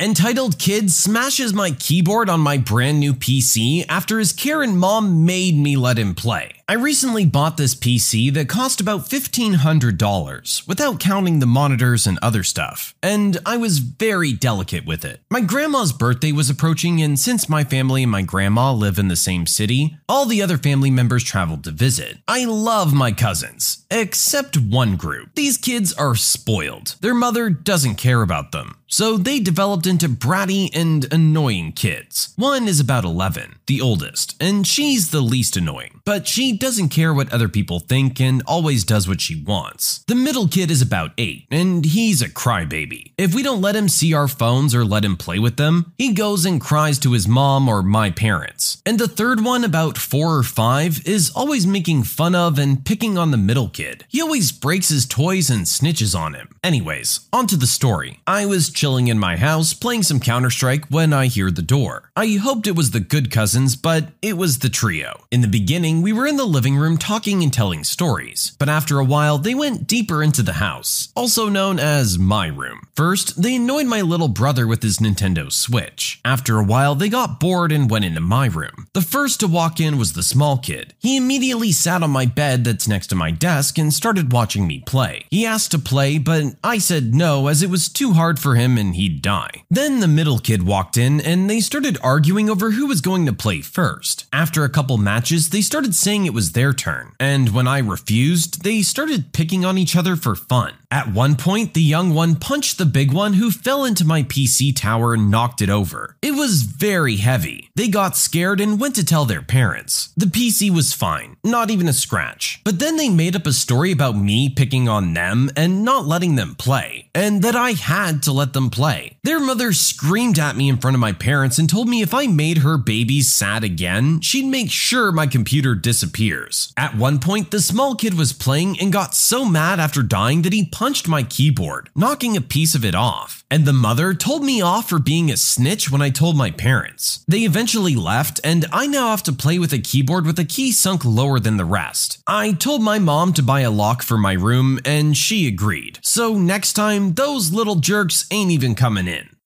Entitled 0.00 0.58
Kid 0.58 0.92
smashes 0.92 1.54
my 1.54 1.70
keyboard 1.70 2.28
on 2.28 2.40
my 2.40 2.58
brand 2.58 3.00
new 3.00 3.14
PC 3.14 3.84
after 3.88 4.18
his 4.18 4.32
Karen 4.32 4.76
mom 4.76 5.24
made 5.24 5.56
me 5.56 5.76
let 5.76 5.98
him 5.98 6.14
play. 6.14 6.57
I 6.70 6.74
recently 6.74 7.24
bought 7.24 7.56
this 7.56 7.74
PC 7.74 8.30
that 8.34 8.50
cost 8.50 8.78
about 8.78 9.08
$1,500 9.08 10.68
without 10.68 11.00
counting 11.00 11.38
the 11.38 11.46
monitors 11.46 12.06
and 12.06 12.18
other 12.20 12.42
stuff, 12.42 12.94
and 13.02 13.38
I 13.46 13.56
was 13.56 13.78
very 13.78 14.34
delicate 14.34 14.84
with 14.84 15.02
it. 15.02 15.22
My 15.30 15.40
grandma's 15.40 15.94
birthday 15.94 16.30
was 16.30 16.50
approaching, 16.50 17.00
and 17.00 17.18
since 17.18 17.48
my 17.48 17.64
family 17.64 18.02
and 18.02 18.12
my 18.12 18.20
grandma 18.20 18.70
live 18.70 18.98
in 18.98 19.08
the 19.08 19.16
same 19.16 19.46
city, 19.46 19.96
all 20.10 20.26
the 20.26 20.42
other 20.42 20.58
family 20.58 20.90
members 20.90 21.24
traveled 21.24 21.64
to 21.64 21.70
visit. 21.70 22.18
I 22.28 22.44
love 22.44 22.92
my 22.92 23.12
cousins, 23.12 23.86
except 23.90 24.58
one 24.58 24.96
group. 24.96 25.36
These 25.36 25.56
kids 25.56 25.94
are 25.94 26.16
spoiled. 26.16 26.96
Their 27.00 27.14
mother 27.14 27.48
doesn't 27.48 27.94
care 27.94 28.20
about 28.20 28.52
them. 28.52 28.76
So 28.90 29.18
they 29.18 29.38
developed 29.38 29.86
into 29.86 30.08
bratty 30.08 30.70
and 30.74 31.10
annoying 31.12 31.72
kids. 31.72 32.32
One 32.36 32.66
is 32.66 32.80
about 32.80 33.04
11, 33.04 33.56
the 33.66 33.82
oldest, 33.82 34.34
and 34.40 34.66
she's 34.66 35.10
the 35.10 35.20
least 35.20 35.58
annoying, 35.58 35.97
but 36.08 36.26
she 36.26 36.56
doesn't 36.56 36.88
care 36.88 37.12
what 37.12 37.30
other 37.30 37.50
people 37.50 37.80
think 37.80 38.18
and 38.18 38.42
always 38.46 38.82
does 38.82 39.06
what 39.06 39.20
she 39.20 39.44
wants. 39.44 40.02
The 40.06 40.14
middle 40.14 40.48
kid 40.48 40.70
is 40.70 40.80
about 40.80 41.10
8, 41.18 41.48
and 41.50 41.84
he's 41.84 42.22
a 42.22 42.30
crybaby. 42.30 43.12
If 43.18 43.34
we 43.34 43.42
don't 43.42 43.60
let 43.60 43.76
him 43.76 43.90
see 43.90 44.14
our 44.14 44.26
phones 44.26 44.74
or 44.74 44.86
let 44.86 45.04
him 45.04 45.18
play 45.18 45.38
with 45.38 45.58
them, 45.58 45.92
he 45.98 46.14
goes 46.14 46.46
and 46.46 46.62
cries 46.62 46.98
to 47.00 47.12
his 47.12 47.28
mom 47.28 47.68
or 47.68 47.82
my 47.82 48.10
parents. 48.10 48.80
And 48.86 48.98
the 48.98 49.06
third 49.06 49.44
one, 49.44 49.64
about 49.64 49.98
4 49.98 50.38
or 50.38 50.42
5, 50.42 51.06
is 51.06 51.30
always 51.36 51.66
making 51.66 52.04
fun 52.04 52.34
of 52.34 52.58
and 52.58 52.82
picking 52.82 53.18
on 53.18 53.30
the 53.30 53.36
middle 53.36 53.68
kid. 53.68 54.06
He 54.08 54.22
always 54.22 54.50
breaks 54.50 54.88
his 54.88 55.04
toys 55.04 55.50
and 55.50 55.66
snitches 55.66 56.18
on 56.18 56.32
him. 56.32 56.56
Anyways, 56.64 57.28
onto 57.34 57.58
the 57.58 57.66
story. 57.66 58.20
I 58.26 58.46
was 58.46 58.70
chilling 58.70 59.08
in 59.08 59.18
my 59.18 59.36
house 59.36 59.74
playing 59.74 60.04
some 60.04 60.20
Counter 60.20 60.48
Strike 60.48 60.86
when 60.88 61.12
I 61.12 61.26
hear 61.26 61.50
the 61.50 61.60
door. 61.60 62.10
I 62.16 62.38
hoped 62.40 62.66
it 62.66 62.76
was 62.76 62.92
the 62.92 63.00
good 63.00 63.30
cousins, 63.30 63.76
but 63.76 64.08
it 64.22 64.38
was 64.38 64.60
the 64.60 64.70
trio. 64.70 65.24
In 65.30 65.42
the 65.42 65.48
beginning, 65.48 65.97
we 66.02 66.12
were 66.12 66.26
in 66.26 66.36
the 66.36 66.44
living 66.44 66.76
room 66.76 66.98
talking 66.98 67.42
and 67.42 67.52
telling 67.52 67.84
stories, 67.84 68.52
but 68.58 68.68
after 68.68 68.98
a 68.98 69.04
while, 69.04 69.38
they 69.38 69.54
went 69.54 69.86
deeper 69.86 70.22
into 70.22 70.42
the 70.42 70.54
house, 70.54 71.08
also 71.14 71.48
known 71.48 71.78
as 71.78 72.18
my 72.18 72.46
room. 72.46 72.82
First, 72.96 73.42
they 73.42 73.56
annoyed 73.56 73.86
my 73.86 74.00
little 74.00 74.28
brother 74.28 74.66
with 74.66 74.82
his 74.82 74.98
Nintendo 74.98 75.52
Switch. 75.52 76.20
After 76.24 76.58
a 76.58 76.64
while, 76.64 76.94
they 76.94 77.08
got 77.08 77.38
bored 77.40 77.72
and 77.72 77.90
went 77.90 78.04
into 78.04 78.20
my 78.20 78.46
room. 78.46 78.88
The 78.92 79.02
first 79.02 79.40
to 79.40 79.46
walk 79.46 79.80
in 79.80 79.98
was 79.98 80.14
the 80.14 80.22
small 80.22 80.58
kid. 80.58 80.94
He 80.98 81.16
immediately 81.16 81.72
sat 81.72 82.02
on 82.02 82.10
my 82.10 82.26
bed 82.26 82.64
that's 82.64 82.88
next 82.88 83.08
to 83.08 83.14
my 83.14 83.30
desk 83.30 83.78
and 83.78 83.92
started 83.92 84.32
watching 84.32 84.66
me 84.66 84.82
play. 84.86 85.26
He 85.30 85.46
asked 85.46 85.70
to 85.72 85.78
play, 85.78 86.18
but 86.18 86.44
I 86.64 86.78
said 86.78 87.14
no 87.14 87.46
as 87.46 87.62
it 87.62 87.70
was 87.70 87.88
too 87.88 88.12
hard 88.14 88.38
for 88.38 88.56
him 88.56 88.76
and 88.76 88.96
he'd 88.96 89.22
die. 89.22 89.62
Then 89.70 90.00
the 90.00 90.08
middle 90.08 90.38
kid 90.38 90.64
walked 90.64 90.96
in 90.96 91.20
and 91.20 91.48
they 91.48 91.60
started 91.60 91.98
arguing 92.02 92.50
over 92.50 92.72
who 92.72 92.86
was 92.86 93.00
going 93.00 93.26
to 93.26 93.32
play 93.32 93.60
first. 93.60 94.26
After 94.32 94.64
a 94.64 94.68
couple 94.68 94.98
matches, 94.98 95.50
they 95.50 95.60
started 95.60 95.87
saying 95.94 96.26
it 96.26 96.34
was 96.34 96.52
their 96.52 96.72
turn, 96.72 97.12
and 97.20 97.50
when 97.50 97.66
I 97.68 97.78
refused, 97.78 98.62
they 98.64 98.82
started 98.82 99.32
picking 99.32 99.64
on 99.64 99.78
each 99.78 99.96
other 99.96 100.16
for 100.16 100.34
fun. 100.34 100.74
At 100.90 101.12
one 101.12 101.36
point, 101.36 101.74
the 101.74 101.82
young 101.82 102.14
one 102.14 102.36
punched 102.36 102.78
the 102.78 102.86
big 102.86 103.12
one 103.12 103.34
who 103.34 103.50
fell 103.50 103.84
into 103.84 104.06
my 104.06 104.22
PC 104.22 104.74
tower 104.74 105.12
and 105.12 105.30
knocked 105.30 105.60
it 105.60 105.68
over. 105.68 106.16
It 106.22 106.30
was 106.30 106.62
very 106.62 107.16
heavy. 107.16 107.68
They 107.76 107.88
got 107.88 108.16
scared 108.16 108.58
and 108.58 108.80
went 108.80 108.94
to 108.94 109.04
tell 109.04 109.26
their 109.26 109.42
parents. 109.42 110.10
The 110.16 110.26
PC 110.26 110.70
was 110.70 110.94
fine, 110.94 111.36
not 111.44 111.70
even 111.70 111.88
a 111.88 111.92
scratch. 111.92 112.62
But 112.64 112.78
then 112.78 112.96
they 112.96 113.10
made 113.10 113.36
up 113.36 113.46
a 113.46 113.52
story 113.52 113.92
about 113.92 114.16
me 114.16 114.48
picking 114.48 114.88
on 114.88 115.12
them 115.12 115.50
and 115.56 115.84
not 115.84 116.06
letting 116.06 116.36
them 116.36 116.54
play, 116.54 117.10
and 117.14 117.42
that 117.42 117.54
I 117.54 117.72
had 117.72 118.22
to 118.22 118.32
let 118.32 118.54
them 118.54 118.70
play. 118.70 119.18
Their 119.24 119.40
mother 119.40 119.74
screamed 119.74 120.38
at 120.38 120.56
me 120.56 120.70
in 120.70 120.78
front 120.78 120.94
of 120.94 121.00
my 121.00 121.12
parents 121.12 121.58
and 121.58 121.68
told 121.68 121.88
me 121.88 122.00
if 122.00 122.14
I 122.14 122.26
made 122.26 122.58
her 122.58 122.78
babies 122.78 123.32
sad 123.32 123.62
again, 123.62 124.22
she'd 124.22 124.46
make 124.46 124.70
sure 124.70 125.12
my 125.12 125.26
computer 125.26 125.67
disappears. 125.74 126.72
At 126.76 126.96
one 126.96 127.18
point, 127.18 127.50
the 127.50 127.60
small 127.60 127.94
kid 127.94 128.14
was 128.14 128.32
playing 128.32 128.78
and 128.80 128.92
got 128.92 129.14
so 129.14 129.44
mad 129.44 129.80
after 129.80 130.02
dying 130.02 130.42
that 130.42 130.52
he 130.52 130.66
punched 130.66 131.08
my 131.08 131.22
keyboard, 131.22 131.90
knocking 131.94 132.36
a 132.36 132.40
piece 132.40 132.74
of 132.74 132.84
it 132.84 132.94
off. 132.94 133.44
And 133.50 133.64
the 133.64 133.72
mother 133.72 134.12
told 134.14 134.44
me 134.44 134.60
off 134.60 134.88
for 134.88 134.98
being 134.98 135.30
a 135.30 135.36
snitch 135.36 135.90
when 135.90 136.02
I 136.02 136.10
told 136.10 136.36
my 136.36 136.50
parents. 136.50 137.24
They 137.26 137.40
eventually 137.40 137.96
left, 137.96 138.40
and 138.44 138.66
I 138.72 138.86
now 138.86 139.08
have 139.08 139.22
to 139.24 139.32
play 139.32 139.58
with 139.58 139.72
a 139.72 139.78
keyboard 139.78 140.26
with 140.26 140.38
a 140.38 140.44
key 140.44 140.72
sunk 140.72 141.04
lower 141.04 141.40
than 141.40 141.56
the 141.56 141.64
rest. 141.64 142.18
I 142.26 142.52
told 142.52 142.82
my 142.82 142.98
mom 142.98 143.32
to 143.34 143.42
buy 143.42 143.60
a 143.60 143.70
lock 143.70 144.02
for 144.02 144.18
my 144.18 144.34
room, 144.34 144.78
and 144.84 145.16
she 145.16 145.46
agreed. 145.46 145.98
So 146.02 146.34
next 146.34 146.74
time, 146.74 147.14
those 147.14 147.52
little 147.52 147.76
jerks 147.76 148.26
ain't 148.30 148.50
even 148.50 148.74
coming 148.74 149.08
in. 149.08 149.37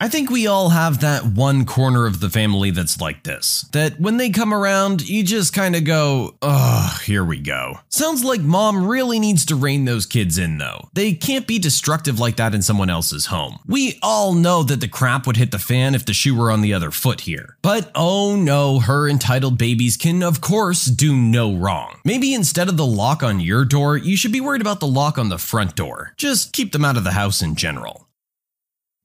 I 0.00 0.06
think 0.06 0.30
we 0.30 0.46
all 0.46 0.68
have 0.68 1.00
that 1.00 1.24
one 1.24 1.64
corner 1.64 2.06
of 2.06 2.20
the 2.20 2.30
family 2.30 2.70
that's 2.70 3.00
like 3.00 3.24
this. 3.24 3.66
That 3.72 3.98
when 3.98 4.16
they 4.16 4.30
come 4.30 4.54
around, 4.54 5.08
you 5.08 5.24
just 5.24 5.52
kind 5.52 5.74
of 5.74 5.82
go, 5.82 6.36
ugh, 6.40 7.00
here 7.02 7.24
we 7.24 7.40
go. 7.40 7.80
Sounds 7.88 8.22
like 8.22 8.40
mom 8.40 8.86
really 8.86 9.18
needs 9.18 9.44
to 9.46 9.56
rein 9.56 9.86
those 9.86 10.06
kids 10.06 10.38
in 10.38 10.58
though. 10.58 10.88
They 10.92 11.14
can't 11.14 11.48
be 11.48 11.58
destructive 11.58 12.20
like 12.20 12.36
that 12.36 12.54
in 12.54 12.62
someone 12.62 12.90
else's 12.90 13.26
home. 13.26 13.58
We 13.66 13.98
all 14.00 14.34
know 14.34 14.62
that 14.62 14.80
the 14.80 14.86
crap 14.86 15.26
would 15.26 15.36
hit 15.36 15.50
the 15.50 15.58
fan 15.58 15.96
if 15.96 16.06
the 16.06 16.14
shoe 16.14 16.36
were 16.36 16.52
on 16.52 16.60
the 16.60 16.74
other 16.74 16.92
foot 16.92 17.22
here. 17.22 17.56
But 17.60 17.90
oh 17.96 18.36
no, 18.36 18.78
her 18.78 19.08
entitled 19.08 19.58
babies 19.58 19.96
can 19.96 20.22
of 20.22 20.40
course 20.40 20.84
do 20.84 21.16
no 21.16 21.56
wrong. 21.56 21.98
Maybe 22.04 22.34
instead 22.34 22.68
of 22.68 22.76
the 22.76 22.86
lock 22.86 23.24
on 23.24 23.40
your 23.40 23.64
door, 23.64 23.96
you 23.96 24.16
should 24.16 24.32
be 24.32 24.40
worried 24.40 24.60
about 24.60 24.78
the 24.78 24.86
lock 24.86 25.18
on 25.18 25.28
the 25.28 25.38
front 25.38 25.74
door. 25.74 26.14
Just 26.16 26.52
keep 26.52 26.70
them 26.70 26.84
out 26.84 26.96
of 26.96 27.02
the 27.02 27.10
house 27.10 27.42
in 27.42 27.56
general. 27.56 28.07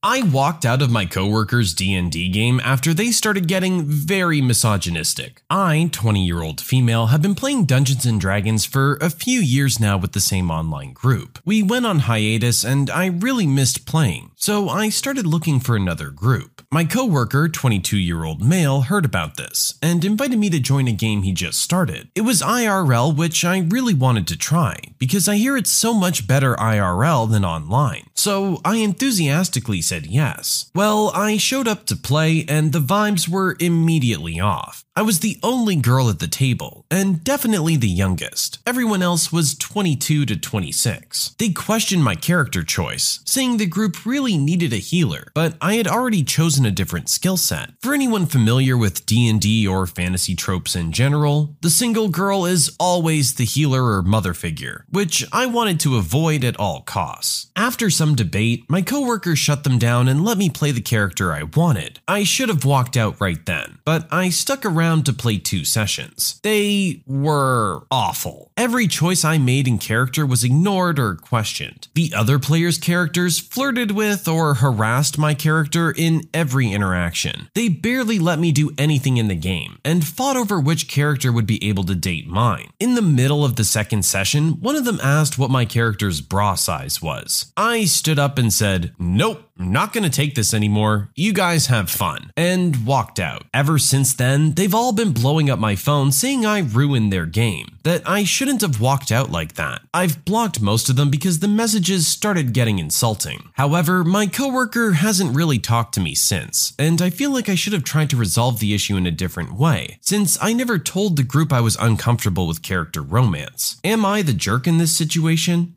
I 0.06 0.22
walked 0.22 0.66
out 0.66 0.82
of 0.82 0.92
my 0.92 1.06
coworker's 1.06 1.74
D&D 1.74 2.28
game 2.28 2.60
after 2.62 2.94
they 2.94 3.10
started 3.12 3.48
getting 3.48 3.84
very 3.84 4.42
misogynistic. 4.42 5.44
I, 5.50 5.90
20-year-old 5.94 6.60
female, 6.60 7.06
have 7.06 7.22
been 7.22 7.36
playing 7.36 7.68
Dungeons 7.68 8.06
& 8.12 8.20
Dragons 8.20 8.66
for 8.66 8.98
a 9.00 9.10
few 9.10 9.40
years 9.40 9.80
now 9.80 9.98
with 9.98 10.12
the 10.12 10.20
same 10.20 10.52
online 10.52 10.92
group. 10.92 11.40
We 11.46 11.64
went 11.64 11.86
on 11.86 12.00
hiatus 12.00 12.66
and 12.66 12.90
I 12.90 13.06
really 13.06 13.48
missed 13.48 13.86
playing, 13.86 14.32
so 14.36 14.68
I 14.68 14.90
started 14.90 15.26
looking 15.26 15.62
for 15.62 15.78
another 15.78 16.10
group. 16.10 16.53
My 16.74 16.86
coworker, 16.86 17.48
22-year-old 17.50 18.42
male, 18.42 18.82
heard 18.82 19.06
about 19.06 19.38
this 19.38 19.76
and 19.80 20.04
invited 20.04 20.40
me 20.40 20.50
to 20.50 20.60
join 20.60 20.88
a 20.88 20.92
game 20.92 21.22
he 21.22 21.32
just 21.32 21.62
started. 21.62 22.10
It 22.16 22.22
was 22.22 22.42
IRL, 22.42 23.16
which 23.16 23.46
I 23.46 23.60
really 23.60 23.94
wanted 23.94 24.26
to 24.30 24.36
try 24.36 24.80
because 24.98 25.30
I 25.30 25.36
hear 25.36 25.56
it's 25.56 25.70
so 25.70 25.94
much 25.94 26.26
better 26.28 26.56
IRL 26.56 27.30
than 27.30 27.46
online. 27.46 28.08
So 28.16 28.60
I 28.66 28.78
enthusiastically 28.78 29.82
said 29.84 30.08
yes. 30.08 30.72
Well, 30.74 31.12
I 31.14 31.38
showed 31.38 31.68
up 31.68 31.86
to 31.86 31.96
play 31.96 32.44
and 32.50 32.72
the 32.72 32.80
vibes 32.80 33.30
were 33.30 33.56
immediately 33.60 34.40
off. 34.40 34.84
I 34.96 35.02
was 35.02 35.22
the 35.22 35.40
only 35.42 35.76
girl 35.76 36.08
at 36.08 36.20
the 36.20 36.28
table, 36.28 36.86
and 36.92 37.24
definitely 37.24 37.76
the 37.76 37.90
youngest. 37.90 38.60
Everyone 38.64 39.02
else 39.02 39.32
was 39.32 39.56
22 39.56 40.28
to 40.28 40.38
26. 40.38 41.34
They 41.40 41.50
questioned 41.50 42.04
my 42.04 42.14
character 42.14 42.62
choice, 42.62 43.20
saying 43.26 43.58
the 43.58 43.66
group 43.66 44.06
really 44.06 44.38
needed 44.38 44.72
a 44.72 44.76
healer, 44.76 45.32
but 45.34 45.56
I 45.60 45.78
had 45.78 45.88
already 45.88 46.24
chosen 46.24 46.63
a 46.66 46.72
different 46.72 47.10
skill 47.10 47.38
set. 47.38 47.72
For 47.82 47.94
anyone 47.94 48.26
familiar 48.26 48.78
with 48.78 49.06
D&D 49.06 49.68
or 49.68 49.88
fantasy 49.88 50.36
tropes 50.36 50.76
in 50.76 50.92
general, 50.92 51.56
the 51.62 51.70
single 51.70 52.10
girl 52.10 52.46
is 52.46 52.76
always 52.80 53.36
the 53.36 53.46
healer 53.46 53.96
or 53.96 54.02
mother 54.02 54.34
figure, 54.34 54.86
which 54.90 55.26
I 55.32 55.46
wanted 55.46 55.80
to 55.82 55.98
avoid 55.98 56.44
at 56.44 56.60
all 56.60 56.82
costs. 56.82 57.52
After 57.56 57.90
some 57.90 58.16
debate, 58.16 58.66
my 58.70 58.82
coworker 58.82 59.36
shut 59.36 59.64
them 59.64 59.78
down 59.78 60.08
and 60.08 60.24
let 60.24 60.38
me 60.38 60.50
play 60.50 60.72
the 60.72 60.82
character 60.82 61.32
I 61.32 61.44
wanted. 61.44 62.00
I 62.08 62.24
should 62.24 62.50
have 62.50 62.66
walked 62.66 62.98
out 62.98 63.20
right 63.22 63.44
then, 63.46 63.80
but 63.86 64.08
I 64.12 64.30
stuck 64.30 64.66
around 64.66 65.06
to 65.06 65.14
play 65.14 65.38
two 65.38 65.64
sessions. 65.66 66.40
They 66.44 67.04
were 67.06 67.84
awful. 67.92 68.52
Every 68.58 68.88
choice 68.88 69.24
I 69.24 69.38
made 69.38 69.68
in 69.68 69.78
character 69.78 70.26
was 70.26 70.44
ignored 70.44 71.00
or 71.00 71.16
questioned. 71.16 71.88
The 71.94 72.14
other 72.16 72.40
players' 72.40 72.78
characters 72.78 73.40
flirted 73.40 73.92
with 73.92 74.28
or 74.28 74.56
harassed 74.56 75.18
my 75.18 75.34
character 75.34 75.94
in 75.96 76.30
every 76.54 76.72
interaction. 76.72 77.50
They 77.56 77.68
barely 77.68 78.20
let 78.20 78.38
me 78.38 78.52
do 78.52 78.70
anything 78.78 79.18
in 79.18 79.28
the 79.28 79.34
game 79.34 79.80
and 79.84 80.06
fought 80.06 80.38
over 80.38 80.60
which 80.60 80.88
character 80.88 81.32
would 81.32 81.48
be 81.48 81.68
able 81.68 81.84
to 81.86 81.96
date 81.96 82.28
mine. 82.28 82.70
In 82.80 82.94
the 82.94 83.02
middle 83.02 83.44
of 83.44 83.56
the 83.56 83.64
second 83.64 84.06
session, 84.06 84.60
one 84.62 84.76
of 84.76 84.86
them 84.86 85.00
asked 85.02 85.40
what 85.40 85.50
my 85.50 85.66
character's 85.66 86.22
bra 86.22 86.54
size 86.54 87.02
was. 87.02 87.52
I 87.58 87.86
stood 87.86 88.20
up 88.20 88.38
and 88.38 88.54
said, 88.54 88.94
Nope, 89.00 89.50
not 89.58 89.94
gonna 89.94 90.10
take 90.10 90.36
this 90.36 90.54
anymore. 90.54 91.10
You 91.16 91.34
guys 91.34 91.68
have 91.68 91.90
fun. 91.90 92.32
And 92.36 92.86
walked 92.86 93.20
out. 93.20 93.44
Ever 93.54 93.78
since 93.78 94.14
then, 94.14 94.54
they've 94.54 94.74
all 94.74 94.92
been 94.92 95.14
blowing 95.14 95.50
up 95.50 95.60
my 95.60 95.76
phone 95.76 96.12
saying 96.12 96.46
I 96.46 96.60
ruined 96.60 97.12
their 97.12 97.26
game, 97.26 97.78
that 97.84 98.08
I 98.08 98.24
shouldn't 98.24 98.62
have 98.62 98.82
walked 98.82 99.12
out 99.12 99.30
like 99.30 99.54
that. 99.54 99.82
I've 99.94 100.26
blocked 100.26 100.62
most 100.62 100.90
of 100.90 100.96
them 100.96 101.10
because 101.10 101.40
the 101.40 101.48
messages 101.48 102.08
started 102.08 102.54
getting 102.54 102.80
insulting. 102.80 103.50
However, 103.54 104.04
my 104.04 104.28
coworker 104.28 104.94
hasn't 104.94 105.36
really 105.36 105.60
talked 105.60 105.94
to 105.96 106.02
me 106.02 106.16
since, 106.16 106.74
and 106.80 107.02
I 107.02 107.10
feel 107.10 107.32
like 107.32 107.50
I 107.50 107.56
should 107.56 107.74
have 107.74 107.84
tried 107.84 108.10
to 108.12 108.18
resolve 108.18 108.60
the 108.60 108.74
issue 108.74 108.98
in 108.98 109.06
a 109.06 109.12
different 109.12 109.54
way, 109.54 109.98
since 110.02 110.38
I 110.42 110.54
never 110.54 110.80
told 110.80 111.16
the 111.16 111.24
group 111.24 111.54
I 111.54 111.62
was 111.62 111.78
uncomfortable 111.80 112.48
with 112.48 112.64
character 112.64 113.02
romance. 113.02 113.80
Am 113.84 114.06
I 114.06 114.22
the 114.22 114.34
jerk 114.34 114.68
in 114.68 114.78
this 114.78 114.96
situation? 114.96 115.76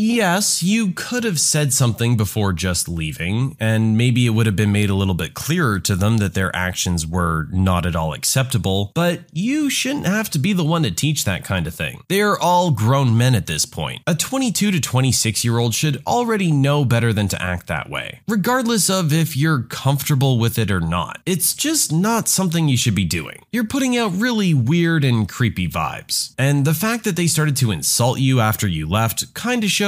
Yes, 0.00 0.62
you 0.62 0.92
could 0.92 1.24
have 1.24 1.40
said 1.40 1.72
something 1.72 2.16
before 2.16 2.52
just 2.52 2.88
leaving, 2.88 3.56
and 3.58 3.98
maybe 3.98 4.26
it 4.26 4.30
would 4.30 4.46
have 4.46 4.54
been 4.54 4.70
made 4.70 4.90
a 4.90 4.94
little 4.94 5.12
bit 5.12 5.34
clearer 5.34 5.80
to 5.80 5.96
them 5.96 6.18
that 6.18 6.34
their 6.34 6.54
actions 6.54 7.04
were 7.04 7.48
not 7.50 7.84
at 7.84 7.96
all 7.96 8.12
acceptable, 8.12 8.92
but 8.94 9.22
you 9.32 9.68
shouldn't 9.68 10.06
have 10.06 10.30
to 10.30 10.38
be 10.38 10.52
the 10.52 10.62
one 10.62 10.84
to 10.84 10.92
teach 10.92 11.24
that 11.24 11.44
kind 11.44 11.66
of 11.66 11.74
thing. 11.74 12.04
They're 12.08 12.38
all 12.38 12.70
grown 12.70 13.18
men 13.18 13.34
at 13.34 13.48
this 13.48 13.66
point. 13.66 14.02
A 14.06 14.14
22 14.14 14.70
to 14.70 14.80
26 14.80 15.44
year 15.44 15.58
old 15.58 15.74
should 15.74 16.00
already 16.06 16.52
know 16.52 16.84
better 16.84 17.12
than 17.12 17.26
to 17.28 17.42
act 17.42 17.66
that 17.66 17.90
way, 17.90 18.20
regardless 18.28 18.88
of 18.88 19.12
if 19.12 19.36
you're 19.36 19.62
comfortable 19.62 20.38
with 20.38 20.60
it 20.60 20.70
or 20.70 20.80
not. 20.80 21.20
It's 21.26 21.54
just 21.54 21.92
not 21.92 22.28
something 22.28 22.68
you 22.68 22.76
should 22.76 22.94
be 22.94 23.04
doing. 23.04 23.42
You're 23.50 23.64
putting 23.64 23.96
out 23.96 24.12
really 24.14 24.54
weird 24.54 25.02
and 25.02 25.28
creepy 25.28 25.68
vibes, 25.68 26.34
and 26.38 26.64
the 26.64 26.72
fact 26.72 27.02
that 27.02 27.16
they 27.16 27.26
started 27.26 27.56
to 27.56 27.72
insult 27.72 28.20
you 28.20 28.38
after 28.38 28.68
you 28.68 28.88
left 28.88 29.34
kind 29.34 29.64
of 29.64 29.70
shows 29.70 29.87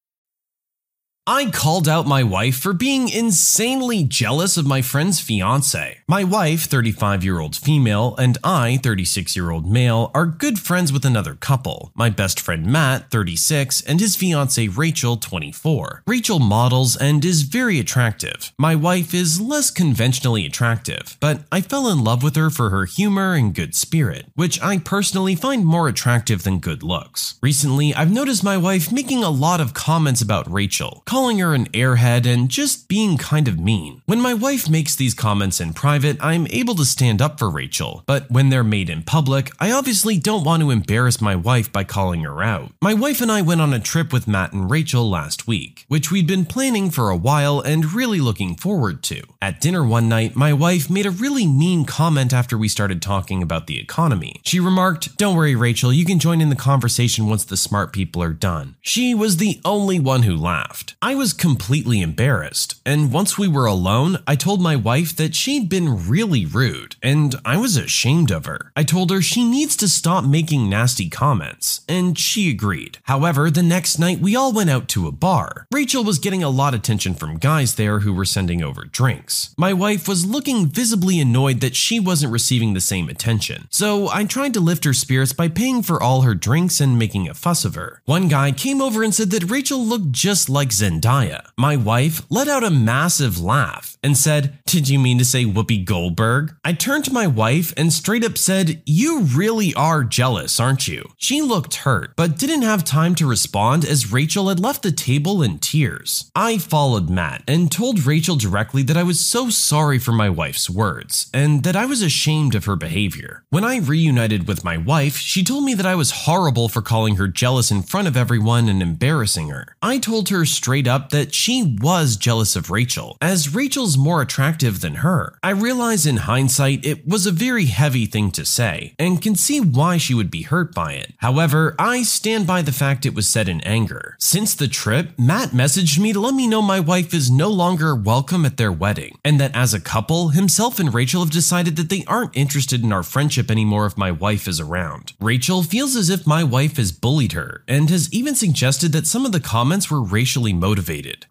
I 1.27 1.51
called 1.51 1.87
out 1.87 2.07
my 2.07 2.23
wife 2.23 2.57
for 2.57 2.73
being 2.73 3.07
insanely 3.07 4.03
jealous 4.03 4.57
of 4.57 4.65
my 4.65 4.81
friend's 4.81 5.19
fiance. 5.19 5.99
My 6.07 6.23
wife, 6.23 6.63
35 6.63 7.23
year 7.23 7.37
old 7.37 7.55
female, 7.55 8.15
and 8.15 8.39
I, 8.43 8.79
36 8.81 9.35
year 9.35 9.51
old 9.51 9.71
male, 9.71 10.09
are 10.15 10.25
good 10.25 10.57
friends 10.57 10.91
with 10.91 11.05
another 11.05 11.35
couple. 11.35 11.91
My 11.93 12.09
best 12.09 12.39
friend 12.39 12.65
Matt, 12.65 13.11
36, 13.11 13.81
and 13.81 13.99
his 13.99 14.15
fiance 14.15 14.67
Rachel, 14.69 15.15
24. 15.15 16.01
Rachel 16.07 16.39
models 16.39 16.97
and 16.97 17.23
is 17.23 17.43
very 17.43 17.79
attractive. 17.79 18.51
My 18.57 18.73
wife 18.73 19.13
is 19.13 19.39
less 19.39 19.69
conventionally 19.69 20.47
attractive, 20.47 21.17
but 21.19 21.41
I 21.51 21.61
fell 21.61 21.87
in 21.87 22.03
love 22.03 22.23
with 22.23 22.35
her 22.35 22.49
for 22.49 22.71
her 22.71 22.85
humor 22.85 23.35
and 23.35 23.53
good 23.53 23.75
spirit, 23.75 24.25
which 24.33 24.59
I 24.59 24.79
personally 24.79 25.35
find 25.35 25.67
more 25.67 25.87
attractive 25.87 26.41
than 26.41 26.57
good 26.57 26.81
looks. 26.81 27.37
Recently, 27.43 27.93
I've 27.93 28.11
noticed 28.11 28.43
my 28.43 28.57
wife 28.57 28.91
making 28.91 29.23
a 29.23 29.29
lot 29.29 29.61
of 29.61 29.75
comments 29.75 30.23
about 30.23 30.51
Rachel 30.51 31.03
calling 31.11 31.39
her 31.39 31.53
an 31.53 31.65
airhead 31.71 32.25
and 32.25 32.47
just 32.47 32.87
being 32.87 33.17
kind 33.17 33.49
of 33.49 33.59
mean. 33.59 34.01
When 34.05 34.21
my 34.21 34.33
wife 34.33 34.69
makes 34.69 34.95
these 34.95 35.13
comments 35.13 35.59
in 35.59 35.73
private, 35.73 36.15
I'm 36.21 36.47
able 36.51 36.73
to 36.75 36.85
stand 36.85 37.21
up 37.21 37.37
for 37.37 37.49
Rachel, 37.49 38.05
but 38.05 38.31
when 38.31 38.47
they're 38.47 38.63
made 38.63 38.89
in 38.89 39.03
public, 39.03 39.51
I 39.59 39.73
obviously 39.73 40.17
don't 40.17 40.45
want 40.45 40.63
to 40.63 40.71
embarrass 40.71 41.19
my 41.19 41.35
wife 41.35 41.69
by 41.69 41.83
calling 41.83 42.21
her 42.21 42.41
out. 42.41 42.71
My 42.81 42.93
wife 42.93 43.19
and 43.19 43.29
I 43.29 43.41
went 43.41 43.59
on 43.59 43.73
a 43.73 43.79
trip 43.81 44.13
with 44.13 44.25
Matt 44.25 44.53
and 44.53 44.71
Rachel 44.71 45.09
last 45.09 45.47
week, 45.47 45.83
which 45.89 46.11
we'd 46.11 46.27
been 46.27 46.45
planning 46.45 46.89
for 46.89 47.09
a 47.09 47.17
while 47.17 47.59
and 47.59 47.91
really 47.91 48.21
looking 48.21 48.55
forward 48.55 49.03
to. 49.03 49.21
At 49.41 49.59
dinner 49.59 49.83
one 49.83 50.07
night, 50.07 50.37
my 50.37 50.53
wife 50.53 50.89
made 50.89 51.05
a 51.05 51.11
really 51.11 51.45
mean 51.45 51.83
comment 51.83 52.31
after 52.31 52.57
we 52.57 52.69
started 52.69 53.01
talking 53.01 53.43
about 53.43 53.67
the 53.67 53.81
economy. 53.81 54.39
She 54.45 54.61
remarked, 54.61 55.17
Don't 55.17 55.35
worry, 55.35 55.57
Rachel, 55.57 55.91
you 55.91 56.05
can 56.05 56.19
join 56.19 56.39
in 56.39 56.47
the 56.47 56.55
conversation 56.55 57.27
once 57.27 57.43
the 57.43 57.57
smart 57.57 57.91
people 57.91 58.23
are 58.23 58.31
done. 58.31 58.77
She 58.79 59.13
was 59.13 59.35
the 59.35 59.59
only 59.65 59.99
one 59.99 60.23
who 60.23 60.37
laughed. 60.37 60.95
I 61.03 61.15
was 61.15 61.33
completely 61.33 61.99
embarrassed, 61.99 62.79
and 62.85 63.11
once 63.11 63.35
we 63.35 63.47
were 63.47 63.65
alone, 63.65 64.19
I 64.27 64.35
told 64.35 64.61
my 64.61 64.75
wife 64.75 65.15
that 65.15 65.33
she'd 65.33 65.67
been 65.67 66.07
really 66.07 66.45
rude, 66.45 66.95
and 67.01 67.33
I 67.43 67.57
was 67.57 67.75
ashamed 67.75 68.29
of 68.29 68.45
her. 68.45 68.71
I 68.75 68.83
told 68.83 69.09
her 69.09 69.19
she 69.19 69.43
needs 69.43 69.75
to 69.77 69.87
stop 69.87 70.23
making 70.23 70.69
nasty 70.69 71.09
comments, 71.09 71.81
and 71.89 72.19
she 72.19 72.51
agreed. 72.51 72.99
However, 73.05 73.49
the 73.49 73.63
next 73.63 73.97
night 73.97 74.19
we 74.19 74.35
all 74.35 74.53
went 74.53 74.69
out 74.69 74.87
to 74.89 75.07
a 75.07 75.11
bar. 75.11 75.65
Rachel 75.73 76.03
was 76.03 76.19
getting 76.19 76.43
a 76.43 76.51
lot 76.51 76.75
of 76.75 76.81
attention 76.81 77.15
from 77.15 77.39
guys 77.39 77.75
there 77.75 78.01
who 78.01 78.13
were 78.13 78.23
sending 78.23 78.61
over 78.61 78.85
drinks. 78.85 79.55
My 79.57 79.73
wife 79.73 80.07
was 80.07 80.27
looking 80.27 80.67
visibly 80.67 81.19
annoyed 81.19 81.61
that 81.61 81.75
she 81.75 81.99
wasn't 81.99 82.31
receiving 82.31 82.75
the 82.75 82.79
same 82.79 83.09
attention, 83.09 83.67
so 83.71 84.07
I 84.09 84.23
tried 84.25 84.53
to 84.53 84.59
lift 84.59 84.85
her 84.85 84.93
spirits 84.93 85.33
by 85.33 85.47
paying 85.47 85.81
for 85.81 86.01
all 86.01 86.21
her 86.21 86.35
drinks 86.35 86.79
and 86.79 86.99
making 86.99 87.27
a 87.27 87.33
fuss 87.33 87.65
of 87.65 87.73
her. 87.73 88.03
One 88.05 88.27
guy 88.27 88.51
came 88.51 88.83
over 88.83 89.01
and 89.01 89.15
said 89.15 89.31
that 89.31 89.49
Rachel 89.49 89.83
looked 89.83 90.11
just 90.11 90.47
like 90.47 90.69
Zendaya 90.69 90.90
Zendaya. 90.91 91.45
My 91.57 91.75
wife 91.75 92.23
let 92.29 92.47
out 92.47 92.63
a 92.63 92.69
massive 92.69 93.39
laugh 93.39 93.97
and 94.03 94.17
said, 94.17 94.59
Did 94.65 94.89
you 94.89 94.99
mean 94.99 95.17
to 95.19 95.25
say 95.25 95.45
Whoopi 95.45 95.83
Goldberg? 95.85 96.55
I 96.65 96.73
turned 96.73 97.05
to 97.05 97.13
my 97.13 97.27
wife 97.27 97.73
and 97.77 97.93
straight 97.93 98.23
up 98.23 98.37
said, 98.37 98.81
You 98.85 99.21
really 99.21 99.73
are 99.75 100.03
jealous, 100.03 100.59
aren't 100.59 100.87
you? 100.87 101.09
She 101.17 101.41
looked 101.41 101.75
hurt, 101.75 102.15
but 102.15 102.37
didn't 102.37 102.63
have 102.63 102.83
time 102.83 103.15
to 103.15 103.27
respond 103.27 103.85
as 103.85 104.11
Rachel 104.11 104.49
had 104.49 104.59
left 104.59 104.83
the 104.83 104.91
table 104.91 105.41
in 105.41 105.59
tears. 105.59 106.31
I 106.35 106.57
followed 106.57 107.09
Matt 107.09 107.43
and 107.47 107.71
told 107.71 108.05
Rachel 108.05 108.35
directly 108.35 108.83
that 108.83 108.97
I 108.97 109.03
was 109.03 109.19
so 109.19 109.49
sorry 109.49 109.99
for 109.99 110.11
my 110.11 110.29
wife's 110.29 110.69
words 110.69 111.29
and 111.33 111.63
that 111.63 111.75
I 111.75 111.85
was 111.85 112.01
ashamed 112.01 112.55
of 112.55 112.65
her 112.65 112.75
behavior. 112.75 113.43
When 113.49 113.63
I 113.63 113.77
reunited 113.77 114.47
with 114.47 114.63
my 114.63 114.77
wife, 114.77 115.17
she 115.17 115.43
told 115.43 115.63
me 115.63 115.73
that 115.75 115.85
I 115.85 115.95
was 115.95 116.25
horrible 116.25 116.69
for 116.69 116.81
calling 116.81 117.15
her 117.15 117.27
jealous 117.27 117.71
in 117.71 117.83
front 117.83 118.07
of 118.07 118.17
everyone 118.17 118.67
and 118.67 118.81
embarrassing 118.81 119.49
her. 119.49 119.75
I 119.81 119.97
told 119.97 120.29
her 120.29 120.45
straight 120.45 120.80
up 120.87 121.09
that 121.09 121.33
she 121.33 121.77
was 121.81 122.17
jealous 122.17 122.55
of 122.55 122.69
Rachel, 122.71 123.17
as 123.21 123.53
Rachel's 123.53 123.97
more 123.97 124.21
attractive 124.21 124.81
than 124.81 124.95
her. 124.95 125.37
I 125.43 125.51
realize 125.51 126.05
in 126.05 126.17
hindsight 126.17 126.85
it 126.85 127.07
was 127.07 127.25
a 127.25 127.31
very 127.31 127.65
heavy 127.65 128.05
thing 128.05 128.31
to 128.31 128.45
say, 128.45 128.95
and 128.99 129.21
can 129.21 129.35
see 129.35 129.59
why 129.59 129.97
she 129.97 130.13
would 130.13 130.31
be 130.31 130.43
hurt 130.43 130.73
by 130.73 130.93
it. 130.93 131.13
However, 131.17 131.75
I 131.79 132.03
stand 132.03 132.47
by 132.47 132.61
the 132.61 132.71
fact 132.71 133.05
it 133.05 133.15
was 133.15 133.27
said 133.27 133.47
in 133.47 133.61
anger. 133.61 134.15
Since 134.19 134.55
the 134.55 134.67
trip, 134.67 135.17
Matt 135.17 135.49
messaged 135.49 135.99
me 135.99 136.13
to 136.13 136.19
let 136.19 136.33
me 136.33 136.47
know 136.47 136.61
my 136.61 136.79
wife 136.79 137.13
is 137.13 137.29
no 137.29 137.49
longer 137.49 137.95
welcome 137.95 138.45
at 138.45 138.57
their 138.57 138.71
wedding, 138.71 139.17
and 139.23 139.39
that 139.39 139.55
as 139.55 139.73
a 139.73 139.79
couple, 139.79 140.29
himself 140.29 140.79
and 140.79 140.93
Rachel 140.93 141.21
have 141.21 141.31
decided 141.31 141.75
that 141.75 141.89
they 141.89 142.03
aren't 142.07 142.35
interested 142.35 142.83
in 142.83 142.91
our 142.91 143.03
friendship 143.03 143.51
anymore 143.51 143.85
if 143.85 143.97
my 143.97 144.11
wife 144.11 144.47
is 144.47 144.59
around. 144.59 145.13
Rachel 145.19 145.63
feels 145.63 145.95
as 145.95 146.09
if 146.09 146.27
my 146.27 146.43
wife 146.43 146.77
has 146.77 146.91
bullied 146.91 147.33
her, 147.33 147.63
and 147.67 147.89
has 147.89 148.11
even 148.11 148.35
suggested 148.35 148.91
that 148.91 149.07
some 149.07 149.25
of 149.25 149.31
the 149.31 149.39
comments 149.39 149.89
were 149.89 150.01
racially 150.01 150.53
motivated. 150.53 150.70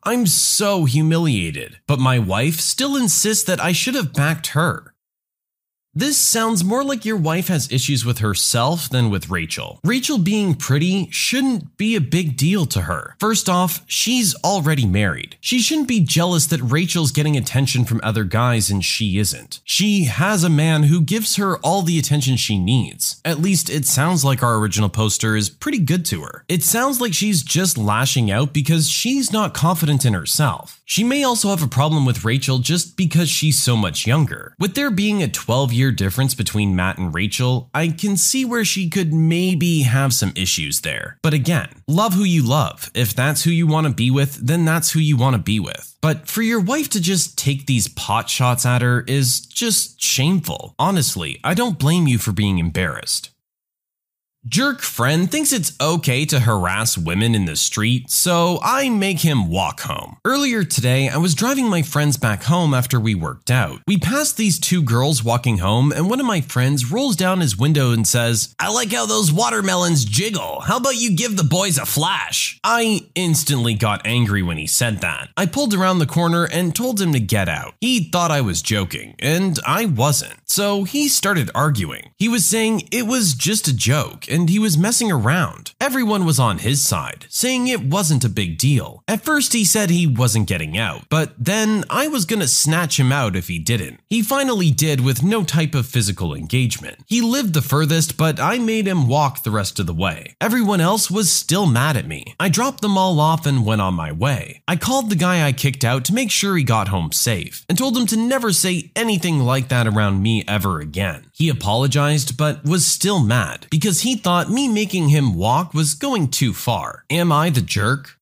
I'm 0.05 0.27
so 0.27 0.85
humiliated, 0.85 1.79
but 1.87 1.99
my 1.99 2.19
wife 2.19 2.61
still 2.61 2.97
insists 2.97 3.45
that 3.45 3.61
I 3.61 3.73
should 3.73 3.95
have 3.95 4.13
backed 4.13 4.49
her. 4.49 4.95
This 5.93 6.17
sounds 6.17 6.63
more 6.63 6.85
like 6.85 7.05
your 7.05 7.17
wife 7.17 7.49
has 7.49 7.73
issues 7.73 8.05
with 8.05 8.19
herself 8.19 8.89
than 8.89 9.11
with 9.11 9.29
Rachel. 9.29 9.81
Rachel 9.83 10.19
being 10.19 10.55
pretty 10.55 11.09
shouldn't 11.11 11.77
be 11.77 11.97
a 11.97 12.01
big 12.01 12.37
deal 12.37 12.65
to 12.67 12.83
her. 12.83 13.17
First 13.19 13.49
off, 13.49 13.83
she's 13.89 14.37
already 14.45 14.87
married. 14.87 15.35
She 15.41 15.59
shouldn't 15.59 15.89
be 15.89 15.99
jealous 15.99 16.47
that 16.47 16.63
Rachel's 16.63 17.11
getting 17.11 17.37
attention 17.37 17.85
from 17.85 18.01
other 18.05 18.23
guys 18.23 18.71
and 18.71 18.85
she 18.85 19.19
isn't. 19.19 19.61
She 19.65 20.05
has 20.05 20.45
a 20.45 20.49
man 20.49 20.85
who 20.85 21.01
gives 21.01 21.35
her 21.35 21.57
all 21.59 21.83
the 21.83 21.99
attention 21.99 22.37
she 22.37 22.57
needs. 22.57 23.21
At 23.25 23.41
least 23.41 23.69
it 23.69 23.85
sounds 23.85 24.25
like 24.25 24.45
our 24.45 24.59
original 24.59 24.91
poster 24.91 25.35
is 25.35 25.51
pretty 25.51 25.81
good 25.81 26.05
to 26.07 26.23
her. 26.23 26.45
It 26.49 26.63
sounds 26.63 27.01
like 27.01 27.15
she's 27.15 27.43
just 27.43 27.77
lashing 27.77 28.31
out 28.31 28.53
because 28.53 28.89
she's 28.89 29.33
not 29.33 29.55
confident 29.55 30.05
in 30.05 30.15
herself. 30.15 30.80
She 30.91 31.05
may 31.05 31.23
also 31.23 31.51
have 31.51 31.63
a 31.63 31.69
problem 31.69 32.05
with 32.05 32.25
Rachel 32.25 32.59
just 32.59 32.97
because 32.97 33.31
she's 33.31 33.63
so 33.63 33.77
much 33.77 34.09
younger. 34.09 34.57
With 34.59 34.75
there 34.75 34.91
being 34.91 35.23
a 35.23 35.29
12 35.29 35.73
year 35.73 35.93
difference 35.93 36.35
between 36.35 36.75
Matt 36.75 36.99
and 36.99 37.15
Rachel, 37.15 37.71
I 37.73 37.91
can 37.91 38.17
see 38.17 38.45
where 38.45 38.65
she 38.65 38.91
could 38.91 39.15
maybe 39.15 39.83
have 39.83 40.13
some 40.13 40.33
issues 40.35 40.81
there. 40.81 41.17
But 41.23 41.33
again, 41.33 41.69
love 41.87 42.15
who 42.15 42.25
you 42.25 42.43
love. 42.43 42.91
If 42.93 43.15
that's 43.15 43.45
who 43.45 43.53
you 43.53 43.69
want 43.69 43.87
to 43.87 43.93
be 43.93 44.11
with, 44.11 44.45
then 44.45 44.65
that's 44.65 44.91
who 44.91 44.99
you 44.99 45.17
want 45.17 45.37
to 45.37 45.41
be 45.41 45.61
with. 45.61 45.97
But 46.01 46.27
for 46.27 46.43
your 46.43 46.59
wife 46.59 46.91
to 46.91 47.01
just 47.01 47.39
take 47.39 47.67
these 47.67 47.87
pot 47.87 48.29
shots 48.29 48.67
at 48.67 48.83
her 48.83 49.05
is 49.07 49.43
just 49.43 50.03
shameful. 50.03 50.75
Honestly, 50.77 51.39
I 51.45 51.55
don't 51.55 51.79
blame 51.79 52.09
you 52.09 52.19
for 52.19 52.33
being 52.33 52.59
embarrassed. 52.59 53.31
Jerk 54.47 54.81
friend 54.81 55.31
thinks 55.31 55.53
it's 55.53 55.77
okay 55.83 56.25
to 56.25 56.41
harass 56.41 56.97
women 56.97 57.35
in 57.35 57.45
the 57.45 57.57
street, 57.57 58.11
so 58.11 58.59
I 58.63 58.89
make 58.89 59.21
him 59.21 59.51
walk 59.51 59.81
home. 59.81 60.17
Earlier 60.25 60.65
today, 60.65 61.11
I 61.11 61.19
was 61.19 61.35
driving 61.35 61.69
my 61.69 61.83
friends 61.83 62.17
back 62.17 62.45
home 62.45 62.73
after 62.73 62.99
we 62.99 63.15
worked 63.15 63.51
out. 63.51 63.83
We 63.87 63.99
passed 63.99 64.39
these 64.39 64.59
two 64.59 64.83
girls 64.83 65.23
walking 65.23 65.59
home, 65.59 65.93
and 65.93 66.09
one 66.09 66.21
of 66.21 66.27
my 66.27 66.41
friends 66.41 66.91
rolls 66.91 67.17
down 67.17 67.41
his 67.41 67.59
window 67.59 67.93
and 67.93 68.09
says, 68.09 68.55
I 68.59 68.73
like 68.73 68.91
how 68.93 69.05
those 69.05 69.31
watermelons 69.31 70.07
jiggle. 70.07 70.61
How 70.61 70.79
about 70.79 70.97
you 70.97 71.15
give 71.15 71.37
the 71.37 71.45
boys 71.45 71.77
a 71.77 71.85
flash? 71.85 72.59
I 72.65 73.11
instantly 73.15 73.75
got 73.75 74.07
angry 74.07 74.43
when 74.43 74.57
he 74.57 74.67
said 74.67 75.03
that. 75.03 75.29
I 75.37 75.45
pulled 75.45 75.75
around 75.75 75.99
the 75.99 76.07
corner 76.07 76.49
and 76.51 76.75
told 76.75 76.99
him 76.99 77.13
to 77.13 77.21
get 77.21 77.51
out. 77.51 77.75
He 77.83 78.09
thought 78.09 78.31
I 78.31 78.41
was 78.41 78.63
joking, 78.63 79.17
and 79.19 79.59
I 79.67 79.85
wasn't. 79.85 80.41
So 80.47 80.85
he 80.85 81.09
started 81.09 81.51
arguing. 81.55 82.13
He 82.17 82.31
was 82.31 82.47
saying 82.47 82.89
it 82.91 83.07
was 83.07 83.35
just 83.35 83.69
a 83.69 83.77
joke 83.77 84.30
and 84.31 84.49
he 84.49 84.59
was 84.59 84.79
messing 84.79 85.11
around. 85.11 85.75
Everyone 85.81 86.25
was 86.25 86.39
on 86.39 86.59
his 86.59 86.81
side, 86.81 87.27
saying 87.29 87.69
it 87.69 87.85
wasn't 87.85 88.25
a 88.25 88.29
big 88.29 88.59
deal. 88.59 89.03
At 89.09 89.25
first, 89.25 89.53
he 89.53 89.65
said 89.65 89.91
he 89.91 90.07
wasn't 90.07 90.49
getting 90.49 90.79
out, 90.79 91.03
but 91.09 91.33
then 91.39 91.85
I 91.91 92.09
was 92.09 92.25
gonna 92.25 92.47
snatch 92.47 92.99
him 92.99 93.13
out 93.13 93.37
if 93.37 93.49
he 93.49 93.59
didn't. 93.59 94.01
He 94.09 94.23
finally 94.23 94.71
did 94.71 95.01
with 95.01 95.23
no 95.23 95.45
type 95.45 95.75
of 95.75 95.87
physical 95.87 96.35
engagement. 96.35 96.99
He 97.07 97.21
lived 97.21 97.55
the 97.55 97.63
furthest, 97.63 98.17
but 98.17 98.39
I 98.39 98.59
made 98.59 98.87
him 98.87 99.09
walk 99.09 99.43
the 99.43 99.51
rest 99.51 99.79
of 99.79 99.87
the 99.87 99.95
way. 99.95 100.35
Everyone 100.41 100.81
else 100.81 101.11
was 101.11 101.31
still 101.31 101.67
mad 101.67 101.97
at 101.97 102.07
me. 102.07 102.35
I 102.39 102.49
dropped 102.49 102.81
them 102.83 102.97
all 102.97 103.21
off 103.21 103.47
and 103.47 103.67
went 103.67 103.81
on 103.81 103.95
my 103.95 104.13
way. 104.13 104.63
I 104.69 104.77
called 104.77 105.11
the 105.11 105.17
guy 105.17 105.47
I 105.47 105.53
kicked 105.53 105.85
out 105.85 106.05
to 106.05 106.15
make 106.15 106.31
sure 106.31 106.57
he 106.57 106.65
got 106.65 106.89
home 106.89 107.13
safe 107.13 107.65
and 107.69 107.77
told 107.77 107.97
him 107.97 108.07
to 108.07 108.17
never 108.17 108.53
say 108.53 108.91
anything 108.95 109.41
like 109.41 109.69
that 109.69 109.87
around 109.87 110.23
me 110.23 110.45
ever 110.47 110.81
again. 110.81 111.27
He 111.33 111.49
apologized, 111.49 112.37
but 112.37 112.65
was 112.65 112.87
still 112.87 113.21
mad 113.21 113.67
because 113.71 114.03
he 114.03 114.17
thought 114.23 114.51
me 114.51 114.69
making 114.69 115.09
him 115.09 115.35
walk 115.35 115.75
was 115.75 115.95
going 115.95 116.29
too 116.29 116.53
far. 116.53 117.05
Am 117.11 117.33
I 117.33 117.51
the 117.51 117.61
jerk? 117.61 118.21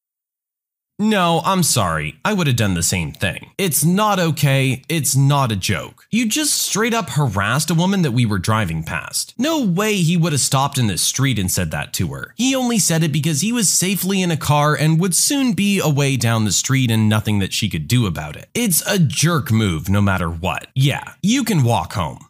No, 1.00 1.42
I'm 1.44 1.62
sorry. 1.62 2.18
I 2.24 2.32
would 2.32 2.48
have 2.48 2.56
done 2.56 2.74
the 2.74 2.82
same 2.82 3.12
thing. 3.12 3.52
It's 3.56 3.84
not 3.84 4.18
okay. 4.18 4.82
It's 4.88 5.14
not 5.14 5.52
a 5.52 5.56
joke. 5.56 6.06
You 6.10 6.26
just 6.26 6.54
straight 6.54 6.92
up 6.92 7.10
harassed 7.10 7.70
a 7.70 7.74
woman 7.74 8.02
that 8.02 8.10
we 8.10 8.26
were 8.26 8.40
driving 8.40 8.82
past. 8.82 9.32
No 9.38 9.64
way 9.64 9.94
he 9.94 10.16
would 10.16 10.32
have 10.32 10.40
stopped 10.40 10.76
in 10.76 10.88
the 10.88 10.98
street 10.98 11.38
and 11.38 11.52
said 11.52 11.70
that 11.70 11.92
to 11.94 12.08
her. 12.14 12.34
He 12.36 12.52
only 12.52 12.80
said 12.80 13.04
it 13.04 13.12
because 13.12 13.42
he 13.42 13.52
was 13.52 13.68
safely 13.68 14.20
in 14.22 14.32
a 14.32 14.36
car 14.36 14.74
and 14.74 14.98
would 14.98 15.14
soon 15.14 15.52
be 15.52 15.78
away 15.78 16.16
down 16.16 16.44
the 16.44 16.50
street 16.50 16.90
and 16.90 17.08
nothing 17.08 17.38
that 17.38 17.52
she 17.52 17.68
could 17.68 17.86
do 17.86 18.06
about 18.06 18.34
it. 18.34 18.48
It's 18.52 18.84
a 18.84 18.98
jerk 18.98 19.52
move 19.52 19.88
no 19.88 20.00
matter 20.00 20.28
what. 20.28 20.66
Yeah, 20.74 21.12
you 21.22 21.44
can 21.44 21.62
walk 21.62 21.92
home. 21.92 22.27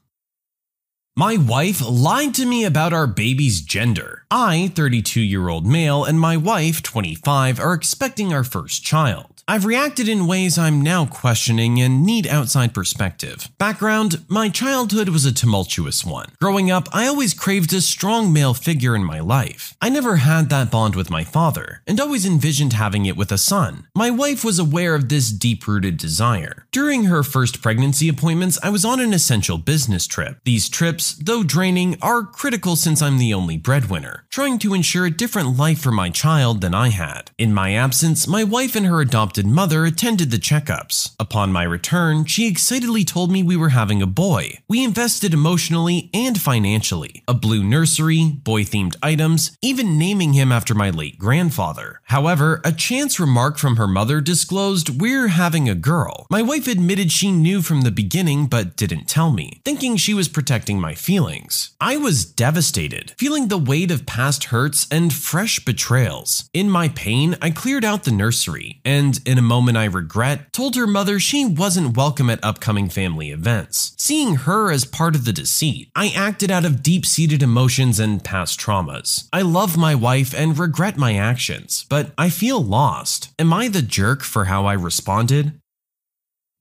My 1.18 1.36
wife 1.36 1.82
lied 1.84 2.32
to 2.34 2.46
me 2.46 2.64
about 2.64 2.92
our 2.92 3.08
baby's 3.08 3.60
gender. 3.60 4.22
I, 4.30 4.70
32 4.76 5.20
year 5.20 5.48
old 5.48 5.66
male, 5.66 6.04
and 6.04 6.20
my 6.20 6.36
wife, 6.36 6.80
25, 6.80 7.58
are 7.58 7.74
expecting 7.74 8.32
our 8.32 8.44
first 8.44 8.84
child. 8.84 9.37
I've 9.50 9.64
reacted 9.64 10.10
in 10.10 10.26
ways 10.26 10.58
I'm 10.58 10.82
now 10.82 11.06
questioning 11.06 11.80
and 11.80 12.04
need 12.04 12.26
outside 12.26 12.74
perspective. 12.74 13.48
Background 13.56 14.22
My 14.28 14.50
childhood 14.50 15.08
was 15.08 15.24
a 15.24 15.32
tumultuous 15.32 16.04
one. 16.04 16.26
Growing 16.38 16.70
up, 16.70 16.86
I 16.92 17.06
always 17.06 17.32
craved 17.32 17.72
a 17.72 17.80
strong 17.80 18.30
male 18.30 18.52
figure 18.52 18.94
in 18.94 19.02
my 19.02 19.20
life. 19.20 19.74
I 19.80 19.88
never 19.88 20.16
had 20.16 20.50
that 20.50 20.70
bond 20.70 20.94
with 20.94 21.08
my 21.08 21.24
father, 21.24 21.80
and 21.86 21.98
always 21.98 22.26
envisioned 22.26 22.74
having 22.74 23.06
it 23.06 23.16
with 23.16 23.32
a 23.32 23.38
son. 23.38 23.86
My 23.96 24.10
wife 24.10 24.44
was 24.44 24.58
aware 24.58 24.94
of 24.94 25.08
this 25.08 25.30
deep 25.30 25.66
rooted 25.66 25.96
desire. 25.96 26.66
During 26.70 27.04
her 27.04 27.22
first 27.22 27.62
pregnancy 27.62 28.06
appointments, 28.10 28.58
I 28.62 28.68
was 28.68 28.84
on 28.84 29.00
an 29.00 29.14
essential 29.14 29.56
business 29.56 30.06
trip. 30.06 30.40
These 30.44 30.68
trips, 30.68 31.14
though 31.14 31.42
draining, 31.42 31.96
are 32.02 32.22
critical 32.22 32.76
since 32.76 33.00
I'm 33.00 33.16
the 33.16 33.32
only 33.32 33.56
breadwinner, 33.56 34.26
trying 34.28 34.58
to 34.58 34.74
ensure 34.74 35.06
a 35.06 35.10
different 35.10 35.56
life 35.56 35.80
for 35.80 35.90
my 35.90 36.10
child 36.10 36.60
than 36.60 36.74
I 36.74 36.90
had. 36.90 37.30
In 37.38 37.54
my 37.54 37.72
absence, 37.72 38.28
my 38.28 38.44
wife 38.44 38.76
and 38.76 38.84
her 38.84 39.00
adopted 39.00 39.37
mother 39.46 39.84
attended 39.84 40.30
the 40.30 40.38
checkups. 40.38 41.14
Upon 41.20 41.52
my 41.52 41.62
return, 41.62 42.24
she 42.24 42.48
excitedly 42.48 43.04
told 43.04 43.30
me 43.30 43.42
we 43.42 43.56
were 43.56 43.70
having 43.70 44.02
a 44.02 44.06
boy. 44.06 44.58
We 44.68 44.82
invested 44.84 45.32
emotionally 45.32 46.10
and 46.12 46.40
financially. 46.40 47.22
A 47.28 47.34
blue 47.34 47.62
nursery, 47.62 48.30
boy 48.42 48.62
themed 48.64 48.96
items, 49.02 49.56
even 49.62 49.98
naming 49.98 50.32
him 50.32 50.50
after 50.50 50.74
my 50.74 50.90
late 50.90 51.18
grandfather. 51.18 52.00
However, 52.04 52.60
a 52.64 52.72
chance 52.72 53.20
remark 53.20 53.58
from 53.58 53.76
her 53.76 53.86
mother 53.86 54.20
disclosed 54.20 55.00
we're 55.00 55.28
having 55.28 55.68
a 55.68 55.74
girl. 55.74 56.26
My 56.30 56.42
wife 56.42 56.66
admitted 56.66 57.12
she 57.12 57.30
knew 57.30 57.62
from 57.62 57.82
the 57.82 57.90
beginning 57.90 58.46
but 58.46 58.76
didn't 58.76 59.08
tell 59.08 59.30
me, 59.30 59.60
thinking 59.64 59.96
she 59.96 60.14
was 60.14 60.28
protecting 60.28 60.80
my 60.80 60.94
feelings. 60.94 61.70
I 61.80 61.96
was 61.96 62.24
devastated, 62.24 63.14
feeling 63.18 63.48
the 63.48 63.58
weight 63.58 63.90
of 63.90 64.06
past 64.06 64.44
hurts 64.44 64.86
and 64.90 65.12
fresh 65.12 65.64
betrayals. 65.64 66.48
In 66.52 66.70
my 66.70 66.88
pain, 66.88 67.36
I 67.42 67.50
cleared 67.50 67.84
out 67.84 68.04
the 68.04 68.10
nursery 68.10 68.80
and, 68.84 69.20
in 69.28 69.36
a 69.36 69.42
moment 69.42 69.76
I 69.76 69.84
regret, 69.84 70.54
told 70.54 70.74
her 70.74 70.86
mother 70.86 71.20
she 71.20 71.44
wasn't 71.44 71.96
welcome 71.96 72.30
at 72.30 72.42
upcoming 72.42 72.88
family 72.88 73.30
events. 73.30 73.92
Seeing 73.98 74.36
her 74.36 74.72
as 74.72 74.86
part 74.86 75.14
of 75.14 75.26
the 75.26 75.34
deceit, 75.34 75.90
I 75.94 76.08
acted 76.16 76.50
out 76.50 76.64
of 76.64 76.82
deep 76.82 77.04
seated 77.04 77.42
emotions 77.42 78.00
and 78.00 78.24
past 78.24 78.58
traumas. 78.58 79.28
I 79.30 79.42
love 79.42 79.76
my 79.76 79.94
wife 79.94 80.34
and 80.34 80.58
regret 80.58 80.96
my 80.96 81.14
actions, 81.14 81.84
but 81.90 82.12
I 82.16 82.30
feel 82.30 82.60
lost. 82.60 83.30
Am 83.38 83.52
I 83.52 83.68
the 83.68 83.82
jerk 83.82 84.22
for 84.22 84.46
how 84.46 84.64
I 84.64 84.72
responded? 84.72 85.60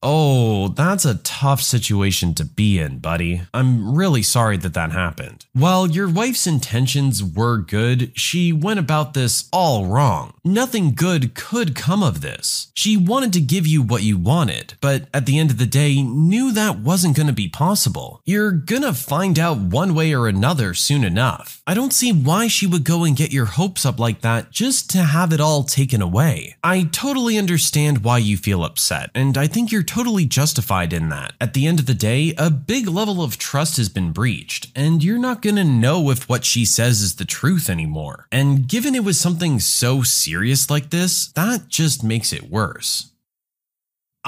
Oh, 0.03 0.67
that's 0.67 1.05
a 1.05 1.15
tough 1.15 1.61
situation 1.61 2.35
to 2.35 2.45
be 2.45 2.77
in, 2.77 2.99
buddy. 2.99 3.41
I'm 3.51 3.95
really 3.95 4.21
sorry 4.21 4.55
that 4.57 4.75
that 4.75 4.91
happened. 4.91 5.47
While 5.53 5.87
your 5.87 6.07
wife's 6.07 6.45
intentions 6.45 7.23
were 7.23 7.57
good, 7.57 8.11
she 8.15 8.53
went 8.53 8.79
about 8.79 9.15
this 9.15 9.49
all 9.51 9.87
wrong. 9.87 10.35
Nothing 10.45 10.93
good 10.93 11.33
could 11.33 11.73
come 11.73 12.03
of 12.03 12.21
this. 12.21 12.71
She 12.75 12.95
wanted 12.95 13.33
to 13.33 13.41
give 13.41 13.65
you 13.65 13.81
what 13.81 14.03
you 14.03 14.17
wanted, 14.17 14.75
but 14.81 15.07
at 15.15 15.25
the 15.25 15.39
end 15.39 15.49
of 15.49 15.57
the 15.57 15.65
day, 15.65 16.03
knew 16.03 16.51
that 16.51 16.77
wasn't 16.79 17.15
going 17.15 17.27
to 17.27 17.33
be 17.33 17.49
possible. 17.49 18.21
You're 18.23 18.51
gonna 18.51 18.93
find 18.93 19.39
out 19.39 19.57
one 19.57 19.95
way 19.95 20.13
or 20.13 20.27
another 20.27 20.75
soon 20.75 21.03
enough. 21.03 21.63
I 21.65 21.73
don't 21.73 21.93
see 21.93 22.11
why 22.13 22.47
she 22.47 22.67
would 22.67 22.83
go 22.83 23.03
and 23.03 23.15
get 23.15 23.33
your 23.33 23.45
hopes 23.45 23.85
up 23.85 23.99
like 23.99 24.21
that 24.21 24.51
just 24.51 24.91
to 24.91 24.99
have 24.99 25.33
it 25.33 25.41
all 25.41 25.63
taken 25.63 26.01
away. 26.03 26.55
I 26.63 26.83
totally 26.83 27.37
understand 27.37 28.03
why 28.03 28.19
you 28.19 28.37
feel 28.37 28.63
upset, 28.63 29.09
and 29.15 29.37
I 29.37 29.47
think 29.47 29.71
you're 29.71 29.86
totally 29.87 30.25
justified 30.25 30.93
in 30.93 31.09
that. 31.09 31.33
At 31.41 31.53
the 31.53 31.65
end 31.65 31.79
of 31.79 31.85
the 31.85 31.93
day, 31.93 32.33
a 32.37 32.51
big 32.51 32.87
level 32.87 33.23
of 33.23 33.37
trust 33.37 33.77
has 33.77 33.89
been 33.89 34.11
breached, 34.11 34.67
and 34.75 35.03
you're 35.03 35.17
not 35.17 35.41
gonna 35.41 35.63
know 35.63 36.11
if 36.11 36.29
what 36.29 36.45
she 36.45 36.65
says 36.65 37.01
is 37.01 37.15
the 37.15 37.25
truth 37.25 37.69
anymore. 37.69 38.27
And 38.31 38.67
given 38.67 38.93
it 38.93 39.03
was 39.03 39.19
something 39.19 39.59
so 39.59 40.03
serious 40.03 40.69
like 40.69 40.89
this, 40.89 41.27
that 41.29 41.69
just 41.69 42.03
makes 42.03 42.33
it 42.33 42.51
worse. 42.51 43.11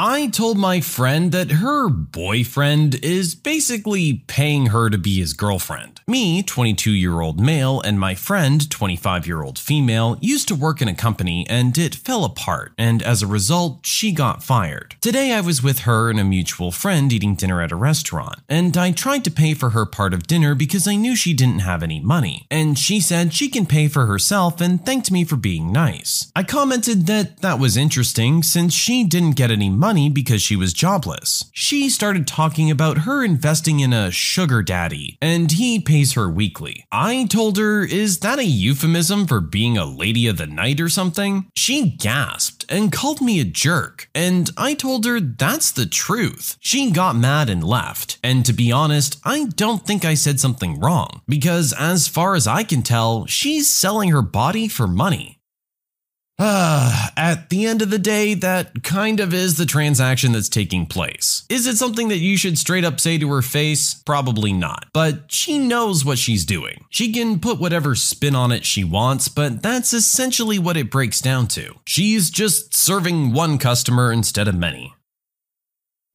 I 0.01 0.27
told 0.27 0.57
my 0.57 0.79
friend 0.79 1.33
that 1.33 1.51
her 1.51 1.89
boyfriend 1.89 3.03
is 3.03 3.35
basically 3.35 4.23
paying 4.27 4.67
her 4.67 4.89
to 4.89 4.97
be 4.97 5.19
his 5.19 5.33
girlfriend. 5.33 5.99
Me, 6.07 6.41
22 6.41 6.91
year 6.91 7.19
old 7.19 7.37
male, 7.37 7.81
and 7.81 7.99
my 7.99 8.15
friend, 8.15 8.69
25 8.69 9.27
year 9.27 9.43
old 9.43 9.59
female, 9.59 10.17
used 10.21 10.47
to 10.47 10.55
work 10.55 10.81
in 10.81 10.87
a 10.87 10.95
company 10.95 11.45
and 11.49 11.77
it 11.77 11.95
fell 11.95 12.23
apart, 12.23 12.71
and 12.77 13.03
as 13.03 13.21
a 13.21 13.27
result, 13.27 13.85
she 13.85 14.13
got 14.13 14.41
fired. 14.41 14.95
Today 15.01 15.33
I 15.33 15.41
was 15.41 15.61
with 15.61 15.79
her 15.79 16.09
and 16.09 16.17
a 16.17 16.23
mutual 16.23 16.71
friend 16.71 17.11
eating 17.11 17.35
dinner 17.35 17.61
at 17.61 17.73
a 17.73 17.75
restaurant, 17.75 18.39
and 18.47 18.77
I 18.77 18.91
tried 18.91 19.25
to 19.25 19.31
pay 19.31 19.53
for 19.53 19.71
her 19.71 19.85
part 19.85 20.13
of 20.13 20.27
dinner 20.27 20.55
because 20.55 20.87
I 20.87 20.95
knew 20.95 21.13
she 21.13 21.33
didn't 21.33 21.59
have 21.59 21.83
any 21.83 21.99
money, 21.99 22.47
and 22.49 22.79
she 22.79 23.01
said 23.01 23.33
she 23.33 23.49
can 23.49 23.65
pay 23.65 23.89
for 23.89 24.05
herself 24.05 24.61
and 24.61 24.85
thanked 24.85 25.11
me 25.11 25.25
for 25.25 25.35
being 25.35 25.73
nice. 25.73 26.31
I 26.37 26.43
commented 26.43 27.05
that 27.07 27.41
that 27.41 27.59
was 27.59 27.75
interesting 27.75 28.43
since 28.43 28.73
she 28.73 29.03
didn't 29.03 29.35
get 29.35 29.51
any 29.51 29.67
money 29.69 29.88
money 29.89 30.07
because 30.07 30.39
she 30.39 30.55
was 30.55 30.71
jobless. 30.71 31.49
She 31.51 31.89
started 31.89 32.27
talking 32.27 32.69
about 32.69 32.99
her 32.99 33.23
investing 33.23 33.79
in 33.79 33.91
a 33.91 34.11
sugar 34.11 34.61
daddy, 34.61 35.17
and 35.19 35.51
he 35.51 35.79
pays 35.79 36.13
her 36.13 36.29
weekly. 36.29 36.85
I 36.91 37.25
told 37.25 37.57
her, 37.57 37.83
Is 37.83 38.19
that 38.19 38.37
a 38.37 38.45
euphemism 38.45 39.25
for 39.25 39.41
being 39.41 39.79
a 39.79 39.85
lady 40.03 40.27
of 40.27 40.37
the 40.37 40.45
night 40.45 40.79
or 40.79 40.89
something? 40.89 41.47
She 41.55 41.89
gasped 41.89 42.67
and 42.69 42.91
called 42.91 43.19
me 43.19 43.39
a 43.39 43.43
jerk, 43.43 44.09
and 44.13 44.51
I 44.55 44.75
told 44.75 45.05
her 45.05 45.19
that's 45.19 45.71
the 45.71 45.87
truth. 45.87 46.55
She 46.59 46.91
got 46.91 47.15
mad 47.15 47.49
and 47.49 47.63
left, 47.63 48.19
and 48.23 48.45
to 48.45 48.53
be 48.53 48.71
honest, 48.71 49.19
I 49.25 49.45
don't 49.45 49.87
think 49.87 50.05
I 50.05 50.13
said 50.13 50.39
something 50.39 50.79
wrong, 50.79 51.21
because 51.27 51.73
as 51.73 52.07
far 52.07 52.35
as 52.35 52.45
I 52.45 52.63
can 52.63 52.83
tell, 52.83 53.25
she's 53.25 53.67
selling 53.67 54.09
her 54.09 54.21
body 54.21 54.67
for 54.67 54.85
money. 54.85 55.38
Ah, 56.41 57.11
at 57.17 57.49
the 57.49 57.65
end 57.65 57.81
of 57.81 57.89
the 57.89 57.99
day, 57.99 58.33
that 58.33 58.81
kind 58.81 59.19
of 59.19 59.33
is 59.33 59.57
the 59.57 59.65
transaction 59.65 60.31
that's 60.31 60.47
taking 60.47 60.85
place. 60.85 61.43
Is 61.49 61.67
it 61.67 61.77
something 61.77 62.07
that 62.07 62.19
you 62.19 62.37
should 62.37 62.57
straight 62.57 62.85
up 62.85 63.01
say 63.01 63.17
to 63.17 63.29
her 63.31 63.41
face? 63.41 63.95
Probably 64.05 64.53
not. 64.53 64.85
But 64.93 65.31
she 65.33 65.59
knows 65.59 66.05
what 66.05 66.17
she's 66.17 66.45
doing. 66.45 66.85
She 66.89 67.11
can 67.11 67.39
put 67.39 67.59
whatever 67.59 67.93
spin 67.93 68.35
on 68.35 68.53
it 68.53 68.65
she 68.65 68.85
wants, 68.85 69.27
but 69.27 69.61
that's 69.61 69.91
essentially 69.91 70.57
what 70.57 70.77
it 70.77 70.89
breaks 70.89 71.19
down 71.19 71.47
to. 71.49 71.75
She's 71.85 72.29
just 72.29 72.73
serving 72.73 73.33
one 73.33 73.57
customer 73.57 74.09
instead 74.09 74.47
of 74.47 74.55
many. 74.55 74.93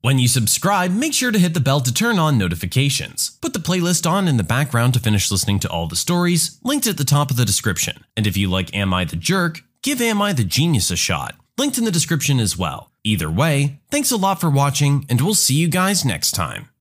When 0.01 0.19
you 0.19 0.29
subscribe, 0.29 0.91
make 0.91 1.15
sure 1.15 1.33
to 1.33 1.39
hit 1.39 1.55
the 1.55 1.61
bell 1.61 1.81
to 1.81 1.93
turn 1.93 2.19
on 2.19 2.39
notifications. 2.39 3.39
Put 3.43 3.53
the 3.53 3.59
playlist 3.59 4.11
on 4.11 4.29
in 4.29 4.39
the 4.39 4.43
background 4.43 4.95
to 4.95 5.01
finish 5.01 5.31
listening 5.31 5.61
to 5.61 5.71
all 5.71 5.87
the 5.87 5.97
stories, 5.97 6.59
linked 6.63 6.87
at 6.87 6.97
the 6.99 7.05
top 7.05 7.31
of 7.31 7.37
the 7.37 7.45
description. 7.47 8.05
And 8.17 8.27
if 8.27 8.37
you 8.37 8.51
like 8.51 8.75
Am 8.75 8.93
I 8.93 9.05
the 9.05 9.17
Jerk, 9.17 9.63
give 9.85 10.01
Am 10.01 10.21
I 10.21 10.33
the 10.33 10.45
Genius 10.45 10.91
a 10.91 10.97
shot. 10.97 11.37
Linked 11.59 11.79
in 11.79 11.85
the 11.85 11.93
description 11.93 12.41
as 12.41 12.57
well. 12.57 12.91
Either 13.05 13.31
way, 13.31 13.81
thanks 13.91 14.11
a 14.11 14.17
lot 14.17 14.41
for 14.41 14.51
watching, 14.51 15.05
and 15.11 15.21
we'll 15.21 15.35
see 15.35 15.55
you 15.55 15.69
guys 15.69 16.05
next 16.05 16.33
time. 16.33 16.71